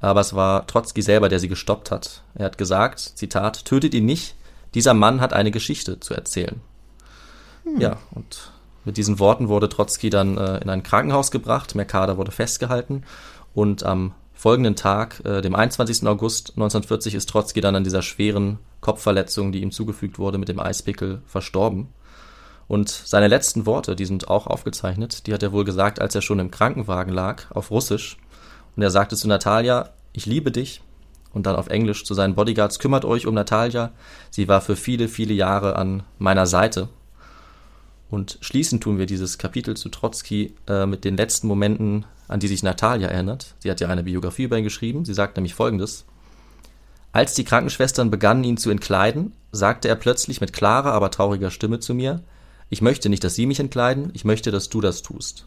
[0.00, 2.22] Aber es war Trotzki selber, der sie gestoppt hat.
[2.34, 4.34] Er hat gesagt, Zitat, tötet ihn nicht,
[4.74, 6.60] dieser Mann hat eine Geschichte zu erzählen.
[7.78, 8.52] Ja, und
[8.84, 13.02] mit diesen Worten wurde Trotzki dann äh, in ein Krankenhaus gebracht, Mercader wurde festgehalten
[13.54, 16.06] und am folgenden Tag, äh, dem 21.
[16.06, 20.60] August 1940, ist Trotzki dann an dieser schweren Kopfverletzung, die ihm zugefügt wurde, mit dem
[20.60, 21.88] Eispickel verstorben.
[22.68, 26.22] Und seine letzten Worte, die sind auch aufgezeichnet, die hat er wohl gesagt, als er
[26.22, 28.16] schon im Krankenwagen lag, auf Russisch.
[28.76, 30.82] Und er sagte zu Natalia, ich liebe dich.
[31.32, 33.90] Und dann auf Englisch zu seinen Bodyguards, kümmert euch um Natalia.
[34.30, 36.88] Sie war für viele, viele Jahre an meiner Seite.
[38.10, 42.48] Und schließen tun wir dieses Kapitel zu Trotzki äh, mit den letzten Momenten, an die
[42.48, 43.54] sich Natalia erinnert.
[43.58, 45.04] Sie hat ja eine Biografie über ihn geschrieben.
[45.04, 46.04] Sie sagt nämlich folgendes.
[47.12, 51.80] Als die Krankenschwestern begannen, ihn zu entkleiden, sagte er plötzlich mit klarer, aber trauriger Stimme
[51.80, 52.22] zu mir,
[52.70, 55.46] ich möchte nicht, dass Sie mich entkleiden, ich möchte, dass du das tust.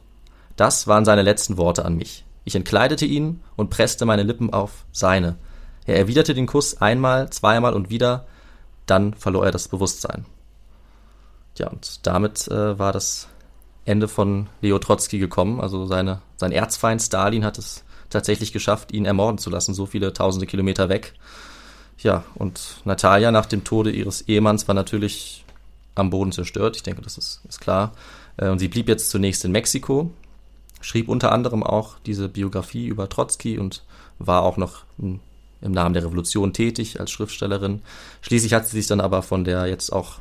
[0.55, 2.25] Das waren seine letzten Worte an mich.
[2.45, 5.35] Ich entkleidete ihn und presste meine Lippen auf seine.
[5.85, 8.25] Er erwiderte den Kuss einmal, zweimal und wieder,
[8.87, 10.25] dann verlor er das Bewusstsein.
[11.57, 13.27] Ja, und damit äh, war das
[13.85, 15.59] Ende von Leo Trotzki gekommen.
[15.59, 20.13] Also seine, sein Erzfeind Stalin hat es tatsächlich geschafft, ihn ermorden zu lassen, so viele
[20.13, 21.13] tausende Kilometer weg.
[21.97, 25.45] Ja, und Natalia nach dem Tode ihres Ehemanns war natürlich
[25.95, 26.75] am Boden zerstört.
[26.75, 27.93] Ich denke, das ist, ist klar.
[28.37, 30.11] Äh, Und sie blieb jetzt zunächst in Mexiko,
[30.79, 33.83] schrieb unter anderem auch diese Biografie über Trotzki und
[34.19, 35.19] war auch noch im,
[35.61, 37.81] im Namen der Revolution tätig als Schriftstellerin.
[38.21, 40.19] Schließlich hat sie sich dann aber von der jetzt auch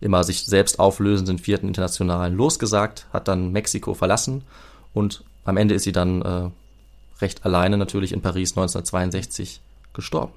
[0.00, 4.42] immer sich selbst auflösenden vierten Internationalen losgesagt, hat dann Mexiko verlassen
[4.94, 6.50] und am Ende ist sie dann äh,
[7.20, 9.60] recht alleine natürlich in Paris 1962
[9.92, 10.32] gestorben.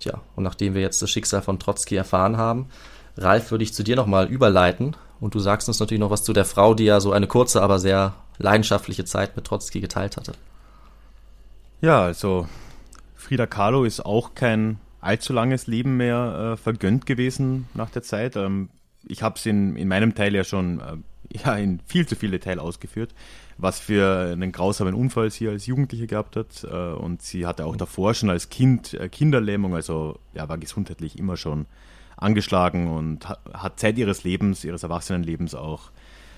[0.00, 2.68] Tja, und nachdem wir jetzt das Schicksal von Trotzki erfahren haben,
[3.16, 6.32] Ralf, würde ich zu dir nochmal überleiten und du sagst uns natürlich noch was zu
[6.32, 10.32] der Frau, die ja so eine kurze, aber sehr leidenschaftliche Zeit mit Trotzki geteilt hatte.
[11.80, 12.48] Ja, also
[13.16, 18.36] Frida Kahlo ist auch kein allzu langes Leben mehr äh, vergönnt gewesen nach der Zeit.
[18.36, 18.70] Ähm,
[19.06, 20.96] ich habe es in, in meinem Teil ja schon äh,
[21.44, 23.14] ja, in viel zu viel Detail ausgeführt,
[23.58, 26.64] was für einen grausamen Unfall sie als Jugendliche gehabt hat.
[26.64, 31.18] Äh, und sie hatte auch davor schon als Kind äh, Kinderlähmung, also ja, war gesundheitlich
[31.18, 31.66] immer schon
[32.16, 35.90] angeschlagen und ha hat Zeit ihres Lebens, ihres Erwachsenenlebens auch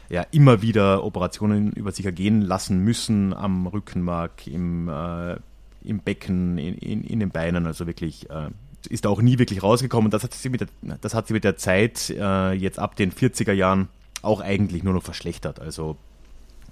[0.08, 5.36] ja immer wieder Operationen über sich ergehen lassen müssen am Rückenmark, im, äh,
[5.84, 7.66] im Becken, in, in, in, den Beinen.
[7.66, 8.48] Also wirklich äh,
[8.88, 10.10] ist da auch nie wirklich rausgekommen.
[10.10, 10.68] Das hat sie mit der,
[11.00, 13.88] das hat sie mit der Zeit äh, jetzt ab den 40er Jahren
[14.22, 15.60] auch eigentlich nur noch verschlechtert.
[15.60, 15.96] Also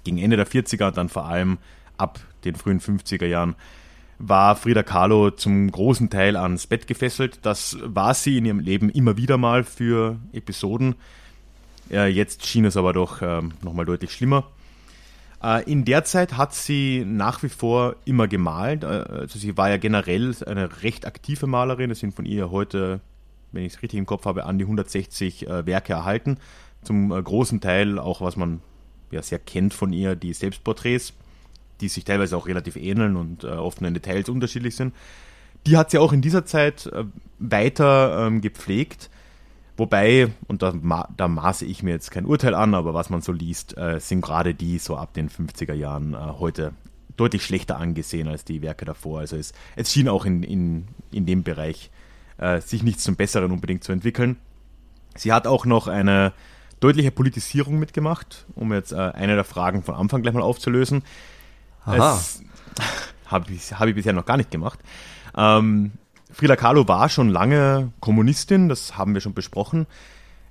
[0.03, 1.57] gegen Ende der 40er, dann vor allem
[1.97, 3.55] ab den frühen 50er Jahren,
[4.19, 7.39] war Frida Kahlo zum großen Teil ans Bett gefesselt.
[7.43, 10.95] Das war sie in ihrem Leben immer wieder mal für Episoden.
[11.91, 14.45] Äh, jetzt schien es aber doch äh, nochmal deutlich schlimmer.
[15.43, 18.83] Äh, in der Zeit hat sie nach wie vor immer gemalt.
[18.83, 21.91] Äh, also sie war ja generell eine recht aktive Malerin.
[21.91, 23.01] Es sind von ihr heute,
[23.51, 26.37] wenn ich es richtig im Kopf habe, an die 160 äh, Werke erhalten.
[26.81, 28.59] Zum großen Teil auch, was man
[29.09, 31.13] ja sehr kennt von ihr, die Selbstporträts,
[31.79, 34.93] die sich teilweise auch relativ ähneln und oft in Details unterschiedlich sind.
[35.65, 36.91] Die hat sie auch in dieser Zeit
[37.39, 39.09] weiter ähm, gepflegt.
[39.75, 40.73] Wobei, und da,
[41.17, 44.21] da, maße ich mir jetzt kein Urteil an, aber was man so liest, äh, sind
[44.21, 46.73] gerade die so ab den 50er Jahren äh, heute
[47.17, 49.19] deutlich schlechter angesehen als die Werke davor.
[49.19, 51.89] Also es, es schien auch in, in, in dem Bereich
[52.37, 54.37] äh, sich nichts zum Besseren unbedingt zu entwickeln.
[55.15, 56.33] Sie hat auch noch eine
[56.79, 61.03] deutliche Politisierung mitgemacht, um jetzt äh, eine der Fragen von Anfang gleich mal aufzulösen.
[63.25, 64.79] Habe ich, hab ich bisher noch gar nicht gemacht.
[65.35, 65.93] Ähm,
[66.33, 69.85] Frida Kahlo war schon lange Kommunistin, das haben wir schon besprochen.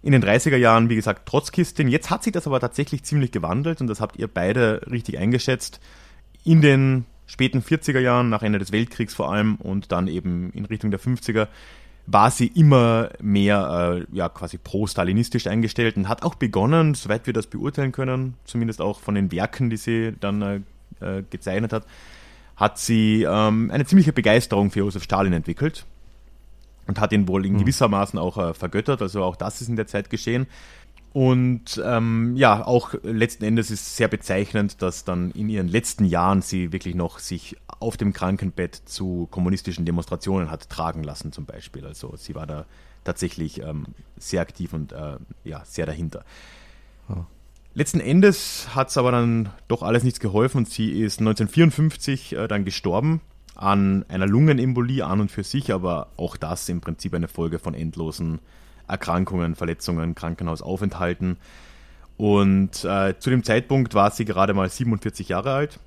[0.01, 1.89] In den 30er Jahren, wie gesagt, Trotzkistin.
[1.89, 5.81] Jetzt hat sich das aber tatsächlich ziemlich gewandelt und das habt ihr beide richtig eingeschätzt.
[6.45, 10.65] In den späten 40er Jahren, nach Ende des Weltkriegs vor allem und dann eben in
[10.65, 11.49] Richtung der 50er,
[12.07, 17.33] war sie immer mehr äh, ja, quasi pro-stalinistisch eingestellt und hat auch begonnen, soweit wir
[17.33, 20.61] das beurteilen können, zumindest auch von den Werken, die sie dann äh,
[21.01, 21.87] äh gezeichnet hat,
[22.57, 25.87] hat sie ähm, eine ziemliche Begeisterung für Josef Stalin entwickelt
[26.87, 27.61] und hat ihn wohl in hm.
[27.61, 29.03] gewissermaßen auch äh, vergöttert.
[29.03, 30.47] Also auch das ist in der Zeit geschehen.
[31.13, 36.41] Und ähm, ja, auch letzten Endes ist sehr bezeichnend, dass dann in ihren letzten Jahren
[36.41, 41.87] sie wirklich noch sich auf dem Krankenbett zu kommunistischen Demonstrationen hat tragen lassen, zum Beispiel.
[41.87, 42.65] Also sie war da
[43.05, 43.87] tatsächlich ähm,
[44.17, 46.25] sehr aktiv und äh, ja, sehr dahinter.
[47.11, 47.25] Oh.
[47.75, 52.49] Letzten Endes hat es aber dann doch alles nichts geholfen und sie ist 1954 äh,
[52.49, 53.23] dann gestorben
[53.55, 57.73] an einer Lungenembolie an und für sich, aber auch das im Prinzip eine Folge von
[57.75, 58.41] endlosen
[58.89, 61.39] Erkrankungen, Verletzungen, Krankenhausaufenthalten.
[62.19, 65.79] Und äh, zu dem Zeitpunkt war sie gerade mal 47 Jahre alt,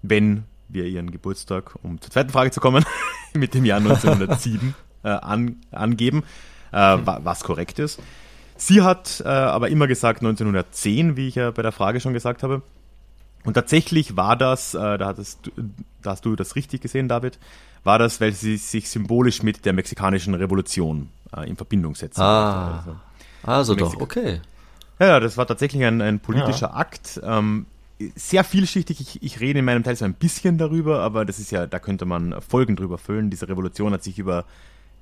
[0.00, 2.84] wenn wir ihren Geburtstag, um zur zweiten Frage zu kommen,
[3.34, 6.22] mit dem Jahr 1907 äh, an, angeben,
[6.72, 8.00] äh, was korrekt ist.
[8.58, 12.42] Sie hat äh, aber immer gesagt 1910, wie ich ja bei der Frage schon gesagt
[12.42, 12.62] habe.
[13.44, 15.50] Und tatsächlich war das, äh, da, hattest,
[16.02, 17.38] da hast du das richtig gesehen, David,
[17.84, 22.20] war das, weil sie sich symbolisch mit der mexikanischen Revolution äh, in Verbindung setzen.
[22.20, 22.84] Ah,
[23.44, 24.40] also, also doch, okay.
[24.98, 26.74] Ja, das war tatsächlich ein, ein politischer ja.
[26.74, 27.20] Akt.
[27.22, 27.66] Ähm,
[28.16, 29.00] sehr vielschichtig.
[29.00, 31.78] Ich, ich, rede in meinem Teil so ein bisschen darüber, aber das ist ja, da
[31.78, 33.30] könnte man Folgen drüber füllen.
[33.30, 34.44] Diese Revolution hat sich über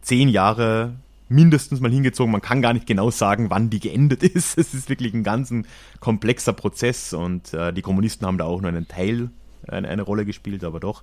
[0.03, 0.93] zehn Jahre
[1.29, 2.33] mindestens mal hingezogen.
[2.33, 4.59] Man kann gar nicht genau sagen, wann die geendet ist.
[4.59, 5.67] Es ist wirklich ein ganz ein
[6.01, 9.31] komplexer Prozess und äh, die Kommunisten haben da auch nur einen Teil,
[9.67, 11.03] eine, eine, Rolle gespielt, aber doch.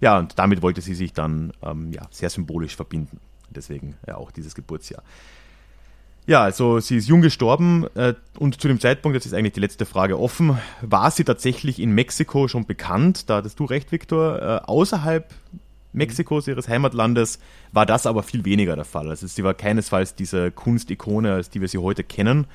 [0.00, 3.20] Ja, und damit wollte sie sich dann ähm, ja, sehr symbolisch verbinden.
[3.50, 5.02] Deswegen ja auch dieses Geburtsjahr.
[6.26, 9.60] Ja, also sie ist jung gestorben äh, und zu dem Zeitpunkt, das ist eigentlich die
[9.60, 13.28] letzte Frage offen, war sie tatsächlich in Mexiko schon bekannt?
[13.28, 14.40] Da hattest du recht, Viktor.
[14.40, 15.34] Äh, außerhalb
[15.94, 17.38] Mexikos, ihres Heimatlandes,
[17.72, 19.08] war das aber viel weniger der Fall.
[19.08, 22.46] Also sie war keinesfalls diese Kunstikone, als die wir sie heute kennen,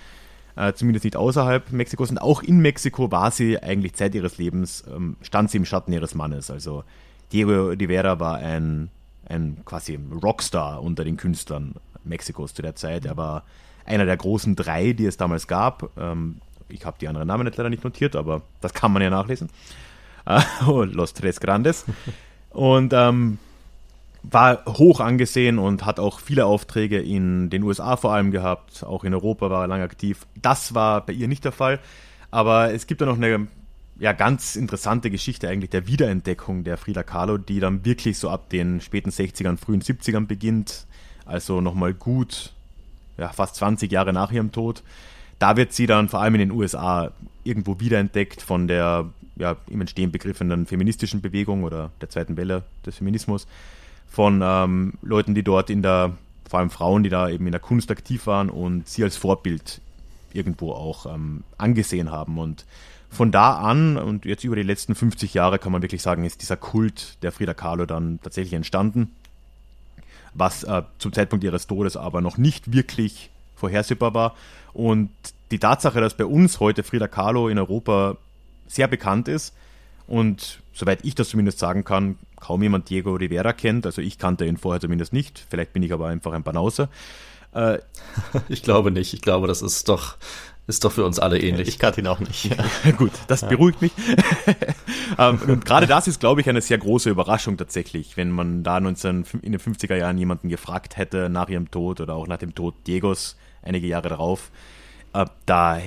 [0.56, 2.12] äh, zumindest nicht außerhalb Mexikos.
[2.12, 5.94] Und auch in Mexiko war sie eigentlich Zeit ihres Lebens, ähm, stand sie im Schatten
[5.94, 6.52] ihres Mannes.
[6.52, 6.84] Also
[7.32, 8.90] Diego Rivera war ein,
[9.28, 13.06] ein quasi Rockstar unter den Künstlern Mexikos zu der Zeit.
[13.06, 13.46] Er war
[13.86, 15.92] einer der großen drei, die es damals gab.
[15.98, 19.10] Ähm, ich habe die anderen Namen nicht leider nicht notiert, aber das kann man ja
[19.10, 19.50] nachlesen.
[20.28, 21.86] Uh, Los Tres Grandes.
[22.50, 23.38] Und ähm,
[24.24, 28.84] war hoch angesehen und hat auch viele Aufträge in den USA vor allem gehabt.
[28.84, 30.26] Auch in Europa war er lange aktiv.
[30.42, 31.80] Das war bei ihr nicht der Fall.
[32.32, 33.48] Aber es gibt da noch eine
[34.00, 38.50] ja, ganz interessante Geschichte eigentlich der Wiederentdeckung der Frida Kahlo, die dann wirklich so ab
[38.50, 40.86] den späten 60ern, frühen 70ern beginnt.
[41.26, 42.54] Also nochmal gut,
[43.18, 44.84] ja, fast 20 Jahre nach ihrem Tod.
[45.38, 47.12] Da wird sie dann vor allem in den USA
[47.44, 49.10] irgendwo wiederentdeckt von der
[49.40, 53.48] ja, im Entstehen begriffenen feministischen Bewegung oder der zweiten Welle des Feminismus
[54.08, 56.14] von ähm, Leuten, die dort in der,
[56.48, 59.82] vor allem Frauen, die da eben in der Kunst aktiv waren und sie als Vorbild
[60.34, 62.38] irgendwo auch ähm, angesehen haben.
[62.38, 62.66] Und
[63.10, 66.42] von da an und jetzt über die letzten 50 Jahre kann man wirklich sagen, ist
[66.42, 69.16] dieser Kult der Frida Kahlo dann tatsächlich entstanden,
[70.34, 74.36] was äh, zum Zeitpunkt ihres Todes aber noch nicht wirklich vorhersehbar war.
[74.74, 75.10] Und
[75.52, 78.18] die Tatsache, dass bei uns heute Frida Kahlo in Europa
[78.70, 79.54] sehr bekannt ist
[80.08, 83.86] und soweit ich das zumindest sagen kann, kaum jemand Diego Rivera kennt.
[83.86, 85.46] Also ich kannte ihn vorher zumindest nicht.
[85.50, 86.90] Vielleicht bin ich aber einfach ein Banauser.
[87.54, 87.80] Äh,
[88.48, 89.14] ich glaube nicht.
[89.14, 90.18] Ich glaube, das ist doch,
[90.66, 91.68] ist doch für uns alle ähnlich.
[91.68, 92.50] Ich kannte ihn auch nicht.
[92.98, 93.92] Gut, das beruhigt mich.
[95.20, 98.80] ähm, und gerade das ist, glaube ich, eine sehr große Überraschung tatsächlich, wenn man da
[98.80, 102.56] 19, in den 50er Jahren jemanden gefragt hätte nach ihrem Tod oder auch nach dem
[102.56, 104.50] Tod Diegos einige Jahre darauf.
[105.14, 105.80] Äh, da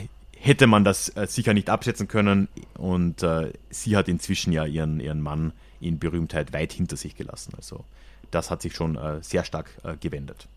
[0.43, 4.99] hätte man das äh, sicher nicht abschätzen können und äh, sie hat inzwischen ja ihren,
[4.99, 7.53] ihren Mann in Berühmtheit weit hinter sich gelassen.
[7.57, 7.84] Also
[8.32, 10.49] das hat sich schon äh, sehr stark äh, gewendet.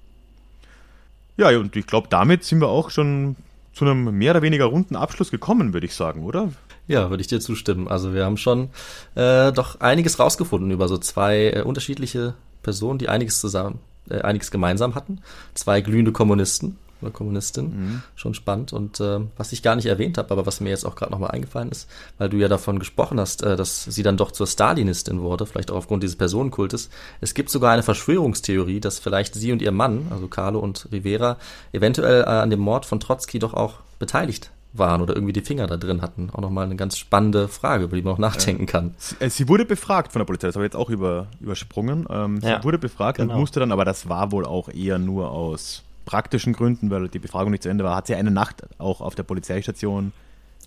[1.37, 3.35] Ja, und ich glaube, damit sind wir auch schon
[3.73, 6.51] zu einem mehr oder weniger runden Abschluss gekommen, würde ich sagen, oder?
[6.87, 7.87] Ja, würde ich dir zustimmen.
[7.87, 8.69] Also wir haben schon
[9.13, 12.33] äh, doch einiges rausgefunden über so zwei unterschiedliche
[12.63, 13.79] Personen, die einiges zusammen,
[14.09, 15.21] einiges gemeinsam hatten.
[15.53, 17.65] Zwei glühende Kommunisten oder Kommunistin.
[17.65, 18.01] Mhm.
[18.15, 18.73] Schon spannend.
[18.73, 21.31] Und äh, was ich gar nicht erwähnt habe, aber was mir jetzt auch gerade nochmal
[21.31, 25.21] eingefallen ist, weil du ja davon gesprochen hast, äh, dass sie dann doch zur Stalinistin
[25.21, 26.89] wurde, vielleicht auch aufgrund dieses Personenkultes.
[27.21, 31.37] Es gibt sogar eine Verschwörungstheorie, dass vielleicht sie und ihr Mann, also Carlo und Rivera,
[31.71, 35.67] eventuell äh, an dem Mord von Trotzki doch auch beteiligt waren oder irgendwie die Finger
[35.67, 36.29] da drin hatten.
[36.31, 38.93] Auch nochmal eine ganz spannende Frage, über die man auch nachdenken kann.
[38.97, 42.05] Sie, äh, sie wurde befragt von der Polizei, das habe ich jetzt auch über, übersprungen.
[42.09, 43.33] Ähm, ja, sie wurde befragt genau.
[43.33, 47.19] und musste dann, aber das war wohl auch eher nur aus praktischen Gründen, weil die
[47.19, 50.13] Befragung nicht zu Ende war, hat sie eine Nacht auch auf der Polizeistation,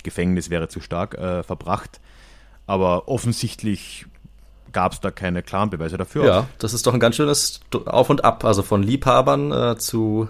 [0.03, 2.01] Gefängnis wäre zu stark, äh, verbracht.
[2.67, 4.07] Aber offensichtlich
[4.73, 6.25] gab es da keine klaren Beweise dafür.
[6.27, 10.29] Ja, das ist doch ein ganz schönes Auf und Ab, also von Liebhabern äh, zu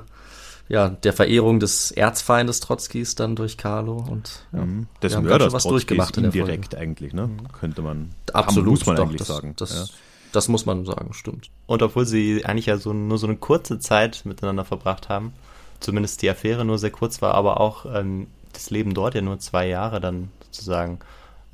[0.69, 4.87] ja, der Verehrung des Erzfeindes Trotzkis dann durch Carlo und ja, mhm.
[5.03, 7.29] des Mörders was durchgemacht indirekt eigentlich, ne?
[7.29, 7.53] Mhm.
[7.59, 9.55] Könnte man, Absolut, kann, muss man doch, eigentlich das, sagen.
[9.57, 9.85] Das, ja.
[10.33, 11.51] Das muss man sagen, stimmt.
[11.67, 15.33] Und obwohl sie eigentlich ja so, nur so eine kurze Zeit miteinander verbracht haben,
[15.81, 19.39] zumindest die Affäre nur sehr kurz war, aber auch ähm, das Leben dort ja nur
[19.39, 20.99] zwei Jahre dann sozusagen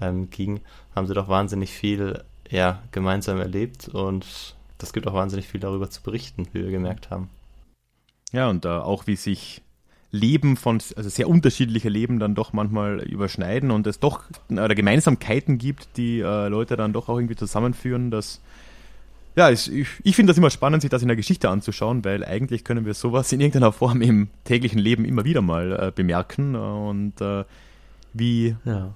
[0.00, 0.60] ähm, ging,
[0.94, 5.90] haben sie doch wahnsinnig viel ja, gemeinsam erlebt und das gibt auch wahnsinnig viel darüber
[5.90, 7.30] zu berichten, wie wir gemerkt haben.
[8.32, 9.62] Ja, und äh, auch wie sich
[10.10, 15.58] Leben von, also sehr unterschiedliche Leben dann doch manchmal überschneiden und es doch oder Gemeinsamkeiten
[15.58, 18.40] gibt, die äh, Leute dann doch auch irgendwie zusammenführen, dass
[19.36, 19.70] ja, ich,
[20.02, 22.94] ich finde das immer spannend, sich das in der Geschichte anzuschauen, weil eigentlich können wir
[22.94, 27.44] sowas in irgendeiner Form im täglichen Leben immer wieder mal äh, bemerken und äh,
[28.12, 28.94] wie, ja.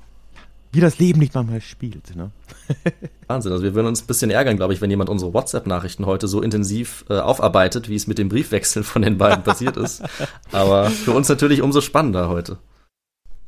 [0.71, 2.15] wie das Leben nicht manchmal spielt.
[2.15, 2.31] Ne?
[3.27, 6.29] Wahnsinn, also wir würden uns ein bisschen ärgern, glaube ich, wenn jemand unsere WhatsApp-Nachrichten heute
[6.29, 10.05] so intensiv äh, aufarbeitet, wie es mit dem Briefwechsel von den beiden passiert ist.
[10.53, 12.59] Aber für uns natürlich umso spannender heute.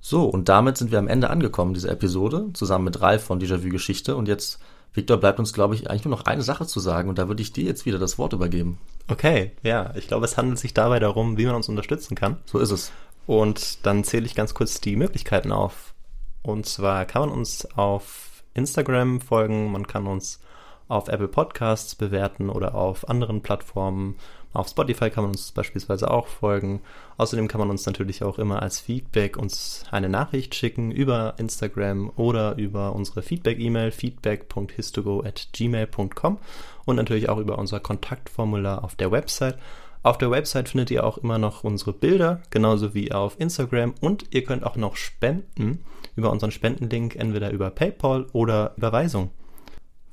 [0.01, 3.69] So, und damit sind wir am Ende angekommen, dieser Episode, zusammen mit Ralf von Déjà-vu
[3.69, 4.17] Geschichte.
[4.17, 4.59] Und jetzt
[4.93, 7.43] Victor, bleibt uns, glaube ich, eigentlich nur noch eine Sache zu sagen und da würde
[7.43, 8.79] ich dir jetzt wieder das Wort übergeben.
[9.09, 12.39] Okay, ja, ich glaube, es handelt sich dabei darum, wie man uns unterstützen kann.
[12.45, 12.93] So ist es.
[13.27, 15.95] Und dann zähle ich ganz kurz die Möglichkeiten auf.
[16.43, 20.41] Und zwar kann man uns auf Instagram folgen, man kann uns
[20.89, 24.17] auf Apple Podcasts bewerten oder auf anderen Plattformen.
[24.53, 26.81] Auf Spotify kann man uns beispielsweise auch folgen.
[27.19, 32.11] Außerdem kann man uns natürlich auch immer als Feedback uns eine Nachricht schicken über Instagram
[32.17, 36.39] oder über unsere Feedback-E-Mail feedback.histogo at gmail.com
[36.85, 39.57] und natürlich auch über unser Kontaktformular auf der Website.
[40.03, 44.35] Auf der Website findet ihr auch immer noch unsere Bilder, genauso wie auf Instagram und
[44.35, 45.85] ihr könnt auch noch spenden
[46.17, 49.31] über unseren Spendenlink, entweder über PayPal oder Überweisung.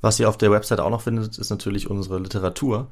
[0.00, 2.88] Was ihr auf der Website auch noch findet, ist natürlich unsere Literatur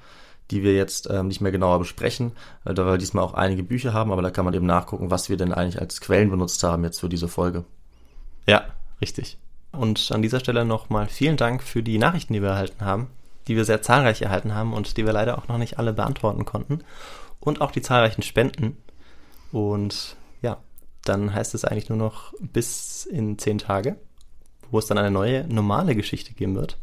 [0.51, 2.33] die wir jetzt ähm, nicht mehr genauer besprechen,
[2.65, 5.29] weil da wir diesmal auch einige Bücher haben, aber da kann man eben nachgucken, was
[5.29, 7.65] wir denn eigentlich als Quellen benutzt haben jetzt für diese Folge.
[8.47, 8.65] Ja,
[9.01, 9.39] richtig.
[9.73, 13.09] Und an dieser Stelle nochmal vielen Dank für die Nachrichten, die wir erhalten haben,
[13.49, 16.45] die wir sehr zahlreich erhalten haben und die wir leider auch noch nicht alle beantworten
[16.45, 16.81] konnten.
[17.41, 18.77] Und auch die zahlreichen Spenden.
[19.53, 20.59] Und ja,
[21.05, 23.97] dann heißt es eigentlich nur noch bis in zehn Tage,
[24.71, 26.79] wo es dann eine neue normale Geschichte geben wird.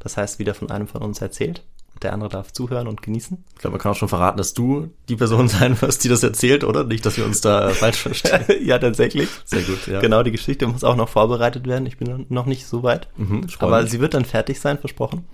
[0.00, 1.62] Das heißt, wieder von einem von uns erzählt
[2.02, 3.44] der andere darf zuhören und genießen.
[3.54, 6.22] Ich glaube, man kann auch schon verraten, dass du die Person sein wirst, die das
[6.22, 6.84] erzählt, oder?
[6.84, 8.44] Nicht, dass wir uns da äh, falsch verstehen.
[8.64, 9.28] ja, tatsächlich.
[9.44, 10.00] Sehr gut, ja.
[10.00, 11.86] Genau, die Geschichte muss auch noch vorbereitet werden.
[11.86, 13.08] Ich bin noch nicht so weit.
[13.16, 15.26] Mhm, aber sie wird dann fertig sein, versprochen.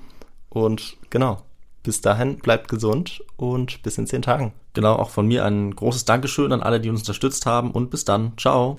[0.49, 1.43] Und genau,
[1.83, 4.53] bis dahin bleibt gesund und bis in zehn Tagen.
[4.75, 8.05] Genau, auch von mir ein großes Dankeschön an alle, die uns unterstützt haben und bis
[8.05, 8.33] dann.
[8.37, 8.79] Ciao.